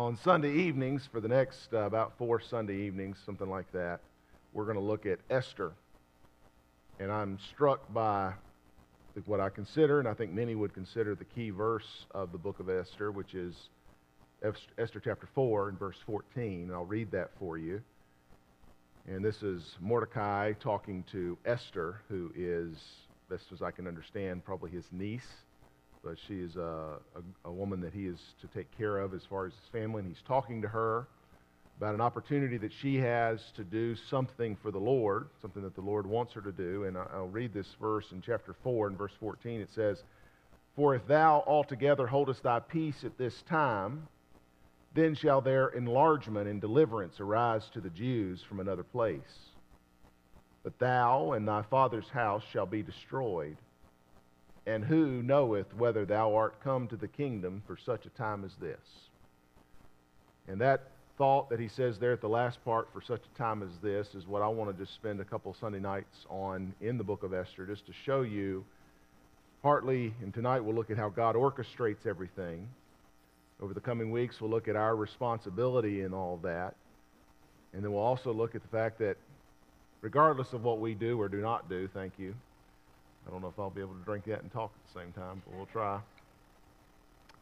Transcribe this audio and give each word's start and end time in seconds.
on 0.00 0.16
Sunday 0.24 0.54
evenings, 0.54 1.06
for 1.12 1.20
the 1.20 1.28
next 1.28 1.74
uh, 1.74 1.80
about 1.80 2.16
four 2.16 2.40
Sunday 2.40 2.86
evenings, 2.86 3.18
something 3.26 3.50
like 3.50 3.70
that, 3.72 4.00
we're 4.54 4.64
going 4.64 4.78
to 4.78 4.82
look 4.82 5.04
at 5.04 5.18
Esther. 5.28 5.72
And 6.98 7.12
I'm 7.12 7.38
struck 7.50 7.92
by 7.92 8.32
what 9.26 9.40
I 9.40 9.50
consider, 9.50 9.98
and 9.98 10.08
I 10.08 10.14
think 10.14 10.32
many 10.32 10.54
would 10.54 10.72
consider 10.72 11.14
the 11.14 11.26
key 11.26 11.50
verse 11.50 12.06
of 12.12 12.32
the 12.32 12.38
book 12.38 12.60
of 12.60 12.70
Esther, 12.70 13.12
which 13.12 13.34
is 13.34 13.54
Esther 14.42 15.00
chapter 15.04 15.28
4 15.34 15.68
and 15.68 15.78
verse 15.78 15.98
14. 16.06 16.62
And 16.62 16.72
I'll 16.72 16.86
read 16.86 17.10
that 17.10 17.32
for 17.38 17.58
you. 17.58 17.82
And 19.06 19.22
this 19.22 19.42
is 19.42 19.76
Mordecai 19.80 20.54
talking 20.54 21.04
to 21.12 21.36
Esther, 21.44 22.00
who 22.08 22.32
is, 22.34 22.74
best 23.28 23.52
as 23.52 23.60
I 23.60 23.70
can 23.70 23.86
understand, 23.86 24.46
probably 24.46 24.70
his 24.70 24.86
niece 24.92 25.28
but 26.02 26.16
she 26.26 26.34
is 26.40 26.56
a, 26.56 26.98
a, 27.14 27.48
a, 27.48 27.52
woman 27.52 27.80
that 27.80 27.92
he 27.92 28.06
is 28.06 28.18
to 28.40 28.46
take 28.48 28.66
care 28.76 28.98
of 28.98 29.12
as 29.14 29.22
far 29.28 29.46
as 29.46 29.52
his 29.52 29.68
family, 29.70 30.00
and 30.00 30.08
he's 30.08 30.22
talking 30.26 30.62
to 30.62 30.68
her 30.68 31.06
about 31.76 31.94
an 31.94 32.00
opportunity 32.00 32.58
that 32.58 32.72
she 32.80 32.96
has 32.96 33.40
to 33.56 33.64
do 33.64 33.96
something 34.08 34.56
for 34.62 34.70
the 34.70 34.78
Lord, 34.78 35.28
something 35.40 35.62
that 35.62 35.74
the 35.74 35.80
Lord 35.80 36.06
wants 36.06 36.32
her 36.34 36.42
to 36.42 36.52
do. 36.52 36.84
And 36.84 36.96
I'll 36.96 37.28
read 37.28 37.54
this 37.54 37.74
verse 37.80 38.04
in 38.12 38.20
chapter 38.20 38.54
4 38.62 38.88
and 38.88 38.98
verse 38.98 39.12
14. 39.18 39.60
It 39.60 39.70
says, 39.74 40.02
For 40.76 40.94
if 40.94 41.06
thou 41.06 41.42
altogether 41.46 42.06
holdest 42.06 42.42
thy 42.42 42.60
peace 42.60 43.02
at 43.04 43.16
this 43.16 43.42
time, 43.48 44.08
then 44.94 45.14
shall 45.14 45.40
their 45.40 45.68
enlargement 45.68 46.48
and 46.48 46.60
deliverance 46.60 47.18
arise 47.18 47.62
to 47.72 47.80
the 47.80 47.90
Jews 47.90 48.42
from 48.46 48.60
another 48.60 48.82
place. 48.82 49.20
But 50.62 50.78
thou 50.78 51.32
and 51.32 51.48
thy 51.48 51.62
father's 51.62 52.08
house 52.08 52.42
shall 52.52 52.66
be 52.66 52.82
destroyed 52.82 53.56
and 54.66 54.84
who 54.84 55.22
knoweth 55.22 55.74
whether 55.74 56.04
thou 56.04 56.34
art 56.34 56.62
come 56.62 56.86
to 56.88 56.96
the 56.96 57.08
kingdom 57.08 57.62
for 57.66 57.76
such 57.76 58.06
a 58.06 58.10
time 58.10 58.44
as 58.44 58.52
this? 58.60 58.80
And 60.48 60.60
that 60.60 60.90
thought 61.16 61.50
that 61.50 61.60
he 61.60 61.68
says 61.68 61.98
there 61.98 62.12
at 62.12 62.20
the 62.20 62.28
last 62.28 62.64
part, 62.64 62.88
for 62.92 63.02
such 63.02 63.22
a 63.34 63.38
time 63.38 63.62
as 63.62 63.70
this, 63.82 64.14
is 64.14 64.26
what 64.26 64.42
I 64.42 64.48
want 64.48 64.74
to 64.74 64.84
just 64.84 64.94
spend 64.94 65.20
a 65.20 65.24
couple 65.24 65.54
Sunday 65.60 65.78
nights 65.78 66.26
on 66.28 66.74
in 66.80 66.96
the 66.96 67.04
book 67.04 67.22
of 67.22 67.34
Esther, 67.34 67.66
just 67.66 67.86
to 67.86 67.92
show 68.04 68.22
you, 68.22 68.64
partly, 69.62 70.14
and 70.22 70.32
tonight 70.32 70.60
we'll 70.60 70.74
look 70.74 70.90
at 70.90 70.96
how 70.96 71.10
God 71.10 71.34
orchestrates 71.34 72.06
everything. 72.06 72.68
Over 73.60 73.74
the 73.74 73.80
coming 73.80 74.10
weeks, 74.10 74.40
we'll 74.40 74.50
look 74.50 74.68
at 74.68 74.76
our 74.76 74.96
responsibility 74.96 76.00
in 76.00 76.14
all 76.14 76.38
that. 76.42 76.74
And 77.74 77.84
then 77.84 77.92
we'll 77.92 78.00
also 78.00 78.32
look 78.32 78.54
at 78.54 78.62
the 78.62 78.68
fact 78.68 78.98
that 79.00 79.16
regardless 80.00 80.54
of 80.54 80.64
what 80.64 80.80
we 80.80 80.94
do 80.94 81.20
or 81.20 81.28
do 81.28 81.42
not 81.42 81.68
do, 81.68 81.88
thank 81.92 82.14
you, 82.18 82.34
I 83.30 83.32
don't 83.32 83.42
know 83.42 83.48
if 83.48 83.58
I'll 83.60 83.70
be 83.70 83.80
able 83.80 83.94
to 83.94 84.04
drink 84.04 84.24
that 84.24 84.42
and 84.42 84.50
talk 84.50 84.72
at 84.74 84.92
the 84.92 85.00
same 85.00 85.12
time, 85.12 85.40
but 85.46 85.56
we'll 85.56 85.66
try. 85.66 86.00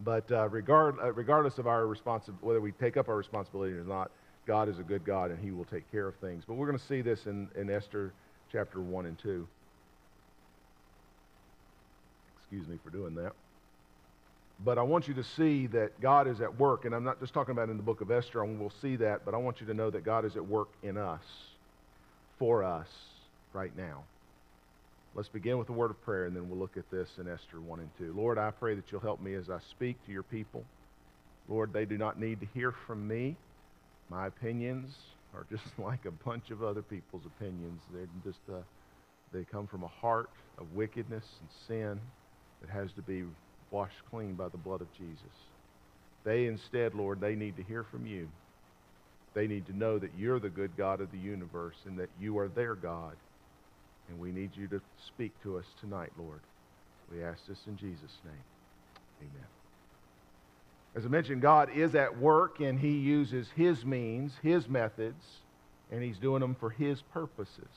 But 0.01 0.31
uh, 0.31 0.47
regard, 0.51 0.97
uh, 1.03 1.13
regardless 1.15 1.57
of 1.57 1.67
our 1.67 1.85
responsi- 1.85 2.35
whether 2.43 2.61
we 2.61 2.73
take 2.73 2.99
up 2.99 3.09
our 3.09 3.17
responsibility 3.17 3.73
or 3.73 3.85
not, 3.85 4.11
God 4.47 4.69
is 4.69 4.79
a 4.79 4.83
good 4.83 5.03
God 5.03 5.31
and 5.31 5.43
He 5.43 5.51
will 5.51 5.65
take 5.65 5.91
care 5.91 6.07
of 6.07 6.15
things. 6.17 6.45
But 6.47 6.55
we're 6.55 6.67
going 6.67 6.79
to 6.79 6.85
see 6.85 7.01
this 7.01 7.25
in, 7.25 7.49
in 7.57 7.71
Esther 7.71 8.13
chapter 8.53 8.81
1 8.81 9.07
and 9.07 9.19
2. 9.19 9.49
Excuse 12.39 12.69
me 12.69 12.77
for 12.85 12.91
doing 12.91 13.15
that. 13.15 13.33
But 14.63 14.77
I 14.77 14.83
want 14.83 15.09
you 15.09 15.15
to 15.15 15.25
see 15.25 15.69
that 15.69 16.01
God 16.03 16.29
is 16.29 16.43
at 16.43 16.59
work, 16.59 16.85
and 16.85 16.95
I'm 16.95 17.05
not 17.05 17.19
just 17.19 17.33
talking 17.33 17.53
about 17.53 17.71
in 17.71 17.79
the 17.79 17.83
book 17.83 18.03
of 18.03 18.11
Esther, 18.11 18.43
and 18.43 18.61
we'll 18.61 18.73
see 18.83 18.97
that, 18.97 19.25
but 19.25 19.33
I 19.33 19.39
want 19.39 19.61
you 19.63 19.67
to 19.69 19.75
know 19.75 19.89
that 19.89 20.05
God 20.05 20.27
is 20.27 20.37
at 20.37 20.45
work 20.45 20.69
in 20.83 20.99
us, 20.99 21.23
for 22.39 22.63
us, 22.63 22.89
right 23.55 23.75
now. 23.75 24.03
Let's 25.19 25.29
begin 25.29 25.59
with 25.59 25.69
a 25.69 25.73
word 25.73 25.91
of 25.91 26.01
prayer, 26.03 26.27
and 26.27 26.37
then 26.37 26.49
we'll 26.49 26.61
look 26.61 26.77
at 26.77 26.89
this 26.93 27.09
in 27.19 27.27
Esther 27.27 27.61
1 27.61 27.81
and 27.81 27.91
2. 27.99 28.15
Lord, 28.17 28.39
I 28.39 28.53
pray 28.53 28.77
that 28.77 28.85
you'll 28.93 29.01
help 29.01 29.21
me 29.21 29.35
as 29.35 29.51
I 29.51 29.59
speak 29.73 29.97
to 30.07 30.13
your 30.13 30.23
people. 30.23 30.63
Lord, 31.49 31.73
they 31.73 31.85
do 31.85 31.99
not 31.99 32.21
need 32.21 32.39
to 32.39 32.47
hear 32.55 32.73
from 32.87 33.09
me. 33.09 33.35
My 34.11 34.29
opinions 34.29 34.95
are 35.35 35.45
just 35.51 35.77
like 35.77 36.05
a 36.05 36.13
bunch 36.13 36.53
of 36.53 36.63
other 36.63 36.83
people's 36.83 37.25
opinions. 37.27 37.81
They're 37.93 38.07
just, 38.25 38.39
uh, 38.49 38.63
they 39.33 39.43
come 39.43 39.67
from 39.67 39.83
a 39.83 39.89
heart 39.89 40.31
of 40.57 40.67
wickedness 40.77 41.25
and 41.41 41.49
sin 41.67 42.01
that 42.61 42.71
has 42.71 42.93
to 42.93 43.03
be 43.03 43.25
washed 43.73 44.01
clean 44.13 44.35
by 44.35 44.47
the 44.51 44.57
blood 44.59 44.83
of 44.83 44.93
Jesus. 44.97 45.35
They 46.23 46.47
instead, 46.47 46.95
Lord, 46.95 47.21
they 47.21 47.35
need 47.35 47.57
to 47.57 47.65
hear 47.65 47.83
from 47.83 48.07
you. 48.07 48.29
They 49.35 49.49
need 49.49 49.67
to 49.67 49.77
know 49.77 49.99
that 49.99 50.13
you're 50.17 50.39
the 50.39 50.49
good 50.49 50.77
God 50.77 51.01
of 51.01 51.11
the 51.11 51.19
universe 51.19 51.75
and 51.87 51.99
that 51.99 52.09
you 52.21 52.39
are 52.39 52.47
their 52.47 52.77
God 52.77 53.17
and 54.09 54.19
we 54.19 54.33
need 54.33 54.51
you 54.57 54.67
to 54.69 54.81
speak 55.07 55.33
to 55.43 55.59
us 55.59 55.65
tonight, 55.81 56.13
Lord. 56.19 56.41
We 57.13 57.23
ask 57.23 57.47
this 57.47 57.59
in 57.67 57.77
Jesus' 57.77 58.19
name. 58.25 58.45
Amen. 59.21 59.47
As 60.95 61.05
I 61.05 61.09
mentioned, 61.09 61.43
God 61.43 61.71
is 61.75 61.95
at 61.95 62.19
work 62.19 62.61
and 62.61 62.79
He 62.79 62.93
uses 62.93 63.49
His 63.57 63.85
means, 63.85 64.33
His 64.43 64.69
methods, 64.69 65.25
and 65.91 66.03
He's 66.03 66.19
doing 66.19 66.41
them 66.41 66.55
for 66.55 66.71
His 66.71 67.03
purposes. 67.03 67.69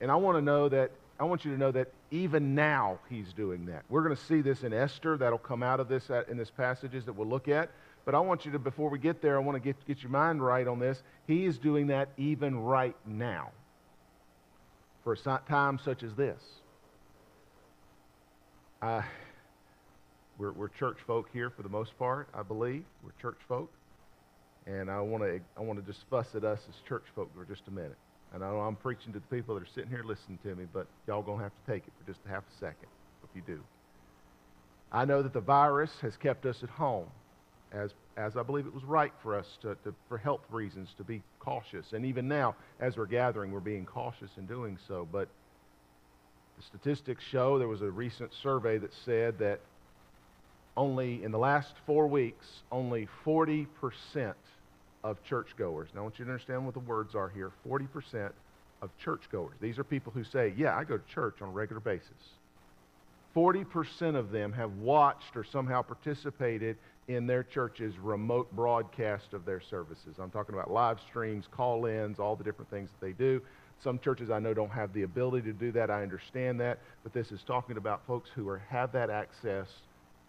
And 0.00 0.10
I 0.10 0.16
want 0.16 0.36
to 0.38 0.42
know 0.42 0.68
that, 0.68 0.90
I 1.18 1.24
want 1.24 1.44
you 1.44 1.52
to 1.52 1.58
know 1.58 1.70
that 1.72 1.92
even 2.10 2.54
now 2.54 2.98
He's 3.08 3.32
doing 3.32 3.66
that. 3.66 3.84
We're 3.88 4.02
going 4.02 4.16
to 4.16 4.22
see 4.22 4.42
this 4.42 4.62
in 4.62 4.72
Esther. 4.72 5.16
That'll 5.16 5.38
come 5.38 5.62
out 5.62 5.80
of 5.80 5.88
this 5.88 6.10
uh, 6.10 6.24
in 6.28 6.36
this 6.36 6.50
passages 6.50 7.04
that 7.06 7.14
we'll 7.14 7.28
look 7.28 7.48
at. 7.48 7.70
But 8.04 8.14
I 8.14 8.20
want 8.20 8.44
you 8.44 8.52
to, 8.52 8.58
before 8.58 8.90
we 8.90 8.98
get 8.98 9.22
there, 9.22 9.36
I 9.36 9.40
want 9.40 9.56
to 9.56 9.60
get, 9.60 9.76
get 9.86 10.02
your 10.02 10.10
mind 10.10 10.44
right 10.44 10.68
on 10.68 10.78
this. 10.78 11.02
He 11.26 11.46
is 11.46 11.56
doing 11.56 11.86
that 11.86 12.10
even 12.18 12.58
right 12.58 12.96
now 13.06 13.50
for 15.04 15.12
a 15.12 15.40
time 15.46 15.78
such 15.84 16.02
as 16.02 16.14
this. 16.14 16.42
Uh, 18.82 19.02
we're, 20.38 20.52
we're 20.52 20.68
church 20.68 20.96
folk 21.06 21.28
here 21.32 21.50
for 21.50 21.62
the 21.62 21.68
most 21.68 21.96
part, 21.98 22.28
I 22.34 22.42
believe. 22.42 22.84
We're 23.04 23.12
church 23.22 23.38
folk. 23.46 23.70
And 24.66 24.90
I 24.90 25.00
want 25.00 25.22
to 25.22 25.40
I 25.58 25.60
want 25.60 25.78
to 25.78 25.92
just 25.92 26.04
fuss 26.08 26.26
at 26.34 26.42
us 26.42 26.58
as 26.68 26.74
church 26.88 27.04
folk 27.14 27.30
for 27.36 27.44
just 27.44 27.68
a 27.68 27.70
minute. 27.70 27.98
And 28.32 28.42
I 28.42 28.50
know 28.50 28.60
I'm 28.60 28.76
preaching 28.76 29.12
to 29.12 29.20
the 29.20 29.36
people 29.36 29.54
that 29.54 29.62
are 29.62 29.72
sitting 29.74 29.90
here 29.90 30.02
listening 30.04 30.38
to 30.42 30.56
me, 30.56 30.64
but 30.72 30.86
y'all 31.06 31.22
going 31.22 31.38
to 31.38 31.44
have 31.44 31.52
to 31.52 31.72
take 31.72 31.86
it 31.86 31.92
for 32.00 32.10
just 32.10 32.24
a 32.26 32.28
half 32.30 32.42
a 32.42 32.58
second 32.58 32.88
if 33.22 33.30
you 33.36 33.42
do. 33.46 33.60
I 34.90 35.04
know 35.04 35.22
that 35.22 35.32
the 35.32 35.40
virus 35.40 35.90
has 36.00 36.16
kept 36.16 36.46
us 36.46 36.62
at 36.62 36.70
home 36.70 37.06
as, 37.72 37.92
as 38.16 38.36
I 38.36 38.42
believe 38.42 38.66
it 38.66 38.74
was 38.74 38.84
right 38.84 39.12
for 39.22 39.36
us 39.36 39.46
to, 39.62 39.74
to, 39.84 39.94
for 40.08 40.18
health 40.18 40.42
reasons 40.50 40.88
to 40.98 41.04
be 41.04 41.22
cautious. 41.40 41.92
And 41.92 42.04
even 42.04 42.28
now, 42.28 42.54
as 42.80 42.96
we're 42.96 43.06
gathering, 43.06 43.50
we're 43.50 43.60
being 43.60 43.84
cautious 43.84 44.30
in 44.36 44.46
doing 44.46 44.78
so. 44.86 45.08
But 45.10 45.28
the 46.56 46.62
statistics 46.62 47.24
show 47.24 47.58
there 47.58 47.68
was 47.68 47.82
a 47.82 47.90
recent 47.90 48.32
survey 48.42 48.78
that 48.78 48.92
said 49.04 49.38
that 49.38 49.60
only 50.76 51.22
in 51.22 51.30
the 51.30 51.38
last 51.38 51.74
four 51.86 52.06
weeks, 52.06 52.46
only 52.70 53.08
40% 53.24 53.66
of 55.02 55.22
churchgoers, 55.24 55.88
now 55.94 56.00
I 56.00 56.02
want 56.04 56.18
you 56.18 56.24
to 56.24 56.30
understand 56.30 56.64
what 56.64 56.74
the 56.74 56.80
words 56.80 57.14
are 57.14 57.28
here 57.28 57.52
40% 57.68 58.30
of 58.82 58.90
churchgoers. 58.98 59.54
These 59.60 59.78
are 59.78 59.84
people 59.84 60.12
who 60.12 60.24
say, 60.24 60.52
Yeah, 60.56 60.76
I 60.76 60.84
go 60.84 60.98
to 60.98 61.14
church 61.14 61.42
on 61.42 61.48
a 61.48 61.52
regular 61.52 61.80
basis. 61.80 62.10
40% 63.34 64.14
of 64.14 64.30
them 64.30 64.52
have 64.52 64.72
watched 64.74 65.36
or 65.36 65.42
somehow 65.42 65.82
participated 65.82 66.76
in 67.08 67.26
their 67.26 67.42
churches 67.42 67.98
remote 67.98 68.50
broadcast 68.52 69.34
of 69.34 69.44
their 69.44 69.60
services. 69.60 70.16
I'm 70.18 70.30
talking 70.30 70.54
about 70.54 70.70
live 70.70 70.98
streams, 71.00 71.46
call 71.50 71.86
ins, 71.86 72.18
all 72.18 72.34
the 72.34 72.44
different 72.44 72.70
things 72.70 72.90
that 72.90 73.04
they 73.04 73.12
do. 73.12 73.42
Some 73.82 73.98
churches 73.98 74.30
I 74.30 74.38
know 74.38 74.54
don't 74.54 74.70
have 74.70 74.92
the 74.94 75.02
ability 75.02 75.46
to 75.48 75.52
do 75.52 75.72
that. 75.72 75.90
I 75.90 76.02
understand 76.02 76.60
that. 76.60 76.78
But 77.02 77.12
this 77.12 77.32
is 77.32 77.42
talking 77.42 77.76
about 77.76 78.06
folks 78.06 78.30
who 78.34 78.48
are, 78.48 78.62
have 78.68 78.92
that 78.92 79.10
access 79.10 79.68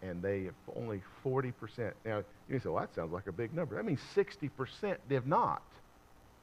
and 0.02 0.22
they 0.22 0.44
have 0.44 0.54
only 0.76 1.02
40%. 1.24 1.54
Now, 2.06 2.24
you 2.50 2.60
say, 2.60 2.70
well, 2.70 2.82
that 2.82 2.94
sounds 2.94 3.14
like 3.14 3.28
a 3.28 3.32
big 3.32 3.54
number. 3.54 3.76
That 3.76 3.86
means 3.86 4.02
60% 4.16 4.98
have 5.10 5.26
not. 5.26 5.62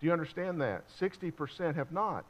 Do 0.00 0.06
you 0.06 0.12
understand 0.12 0.60
that? 0.62 0.84
60% 0.98 1.74
have 1.74 1.92
not. 1.92 2.24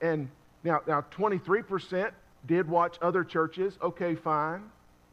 And 0.00 0.28
now, 0.64 0.80
now 0.86 1.04
23% 1.12 2.10
did 2.46 2.68
watch 2.68 2.96
other 3.02 3.22
churches. 3.22 3.74
Okay, 3.82 4.14
fine. 4.14 4.62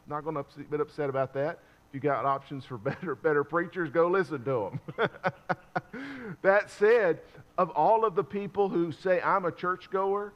Not 0.08 0.24
going 0.24 0.36
to 0.36 0.44
be 0.72 0.78
upset 0.78 1.10
about 1.10 1.34
that 1.34 1.60
you 1.96 2.02
got 2.02 2.26
options 2.26 2.66
for 2.66 2.78
better, 2.90 3.16
better 3.16 3.44
preachers, 3.44 3.90
go 3.90 4.08
listen 4.08 4.44
to 4.44 4.72
them. 4.98 5.10
that 6.44 6.70
said, 6.70 7.22
of 7.58 7.70
all 7.72 8.06
of 8.06 8.14
the 8.14 8.24
people 8.24 8.70
who 8.70 8.92
say, 8.92 9.22
I'm 9.22 9.46
a 9.46 9.52
churchgoer, 9.52 10.34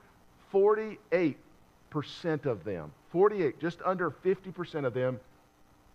48% 0.53 1.35
of 2.45 2.63
them, 2.63 2.91
48, 3.11 3.59
just 3.59 3.79
under 3.85 4.09
50% 4.09 4.85
of 4.85 4.93
them, 4.93 5.19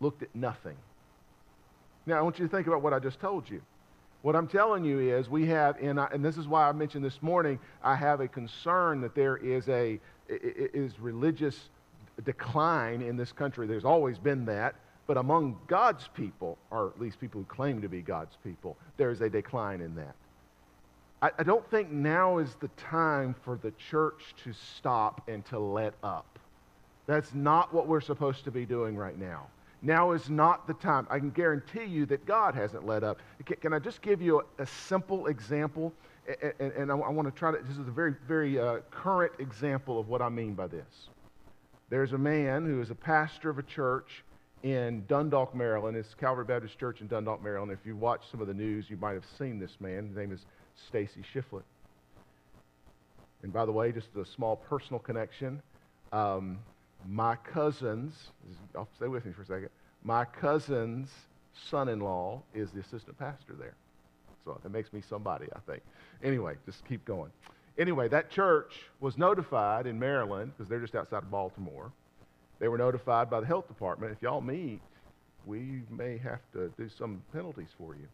looked 0.01 0.23
at 0.23 0.35
nothing. 0.37 0.77
Now, 2.07 2.19
I 2.19 2.23
want 2.23 2.39
you 2.39 2.47
to 2.47 2.55
think 2.55 2.67
about 2.67 2.83
what 2.83 2.93
I 2.93 2.99
just 2.99 3.19
told 3.19 3.49
you. 3.49 3.63
What 4.21 4.37
I'm 4.37 4.47
telling 4.47 4.85
you 4.85 5.01
is 5.01 5.29
we 5.29 5.47
have, 5.47 5.77
and, 5.83 5.99
and 5.99 6.25
this 6.25 6.37
is 6.37 6.47
why 6.47 6.69
I 6.69 6.73
mentioned 6.73 7.05
this 7.05 7.23
morning, 7.23 7.59
I 7.83 7.95
have 7.95 8.21
a 8.21 8.29
concern 8.29 9.01
that 9.01 9.15
there 9.15 9.37
is 9.37 9.69
a 9.69 9.99
is 10.29 10.99
religious 10.99 11.69
decline 12.25 13.03
in 13.03 13.19
this 13.19 13.33
country. 13.33 13.67
There's 13.67 13.85
always 13.85 14.19
been 14.19 14.47
that. 14.47 14.77
But 15.07 15.17
among 15.19 15.59
God's 15.67 16.09
people, 16.09 16.57
or 16.71 16.89
at 16.89 17.01
least 17.01 17.21
people 17.21 17.41
who 17.41 17.47
claim 17.47 17.83
to 17.83 17.89
be 17.89 18.01
God's 18.01 18.37
people, 18.43 18.77
there 18.97 19.11
is 19.11 19.21
a 19.21 19.29
decline 19.29 19.81
in 19.81 19.95
that. 19.97 20.15
I, 21.21 21.31
I 21.39 21.43
don't 21.43 21.69
think 21.71 21.91
now 21.91 22.39
is 22.39 22.55
the 22.61 22.69
time 22.69 23.35
for 23.45 23.59
the 23.63 23.73
church 23.73 24.35
to 24.45 24.53
stop 24.53 25.29
and 25.29 25.45
to 25.47 25.59
let 25.59 25.95
up. 26.03 26.39
That's 27.07 27.35
not 27.35 27.73
what 27.73 27.87
we're 27.87 28.01
supposed 28.01 28.45
to 28.45 28.51
be 28.51 28.65
doing 28.65 28.97
right 28.97 29.19
now. 29.19 29.47
Now 29.83 30.13
is 30.13 30.31
not 30.31 30.67
the 30.67 30.73
time. 30.73 31.07
I 31.11 31.19
can 31.19 31.31
guarantee 31.31 31.85
you 31.85 32.07
that 32.07 32.25
God 32.25 32.55
hasn't 32.55 32.87
let 32.87 33.05
up. 33.05 33.19
Can, 33.45 33.57
can 33.57 33.73
I 33.75 33.79
just 33.79 34.01
give 34.01 34.23
you 34.23 34.41
a, 34.41 34.63
a 34.63 34.67
simple 34.67 35.27
example? 35.27 35.93
And, 36.27 36.55
and, 36.59 36.73
and 36.73 36.93
I, 36.93 36.97
I, 36.97 37.11
want 37.11 37.29
to 37.29 37.39
try 37.39 37.53
to, 37.53 37.59
this 37.59 37.77
is 37.77 37.87
a 37.87 37.91
very, 37.91 38.15
very 38.27 38.59
uh, 38.59 38.79
current 38.91 39.33
example 39.39 40.01
of 40.01 40.09
what 40.09 40.23
I 40.23 40.31
mean 40.31 40.55
by 40.55 40.69
this. 40.69 41.09
There's 41.91 42.15
a 42.15 42.19
man 42.19 42.65
who 42.65 42.81
is 42.81 42.91
a 42.91 42.95
pastor 42.95 43.51
of 43.51 43.59
a 43.59 43.63
church 43.63 44.25
in 44.65 45.05
Dundalk, 45.07 45.55
Maryland. 45.55 45.95
It's 45.95 46.15
Calvary 46.15 46.47
Baptist 46.47 46.79
Church 46.79 47.03
in 47.03 47.07
Dundalk, 47.07 47.45
Maryland. 47.45 47.71
If 47.71 47.85
you 47.85 47.95
watch 47.97 48.23
some 48.31 48.41
of 48.41 48.47
the 48.47 48.55
news, 48.55 48.89
you 48.89 48.97
might 48.97 49.13
have 49.13 49.27
seen 49.39 49.59
this 49.59 49.77
man. 49.79 50.07
His 50.07 50.17
name 50.17 50.33
is 50.33 50.47
Stacy 50.89 51.21
Shiflett. 51.35 51.65
And 53.43 53.53
by 53.53 53.67
the 53.67 53.73
way, 53.73 53.93
just 53.93 54.09
a 54.17 54.25
small 54.25 54.57
personal 54.57 54.99
connection. 54.99 55.61
Um, 56.13 56.61
my 57.07 57.37
cousin's, 57.37 58.31
I'll 58.75 58.89
stay 58.97 59.07
with 59.07 59.27
me 59.27 59.33
for 59.33 59.43
a 59.43 59.47
second. 59.47 59.69
My 60.03 60.25
cousin's 60.25 61.11
son 61.69 61.91
in 61.91 62.01
law 62.01 62.41
is 62.55 62.71
the 62.71 62.81
assistant 62.81 63.19
pastor 63.19 63.53
there. 63.59 63.75
So 64.47 64.59
that 64.63 64.71
makes 64.71 64.95
me 64.95 65.03
somebody, 65.07 65.47
I 65.55 65.59
think. 65.71 65.83
Anyway, 66.23 66.55
just 66.65 66.87
keep 66.87 67.05
going. 67.05 67.31
Anyway, 67.77 68.09
that 68.09 68.31
church 68.31 68.81
was 69.01 69.19
notified 69.19 69.87
in 69.87 69.99
Maryland, 69.99 70.53
because 70.57 70.71
they're 70.71 70.81
just 70.81 70.95
outside 70.95 71.19
of 71.19 71.31
Baltimore. 71.31 71.93
They 72.59 72.69
were 72.69 72.79
notified 72.79 73.31
by 73.31 73.41
the 73.41 73.47
health 73.47 73.69
department 73.69 74.13
if 74.13 74.23
y'all 74.23 74.41
meet, 74.41 74.81
we 75.47 75.83
may 75.91 76.19
have 76.19 76.41
to 76.53 76.73
do 76.79 76.89
some 76.89 77.23
penalties 77.33 77.69
for 77.77 77.95
you. 77.95 78.09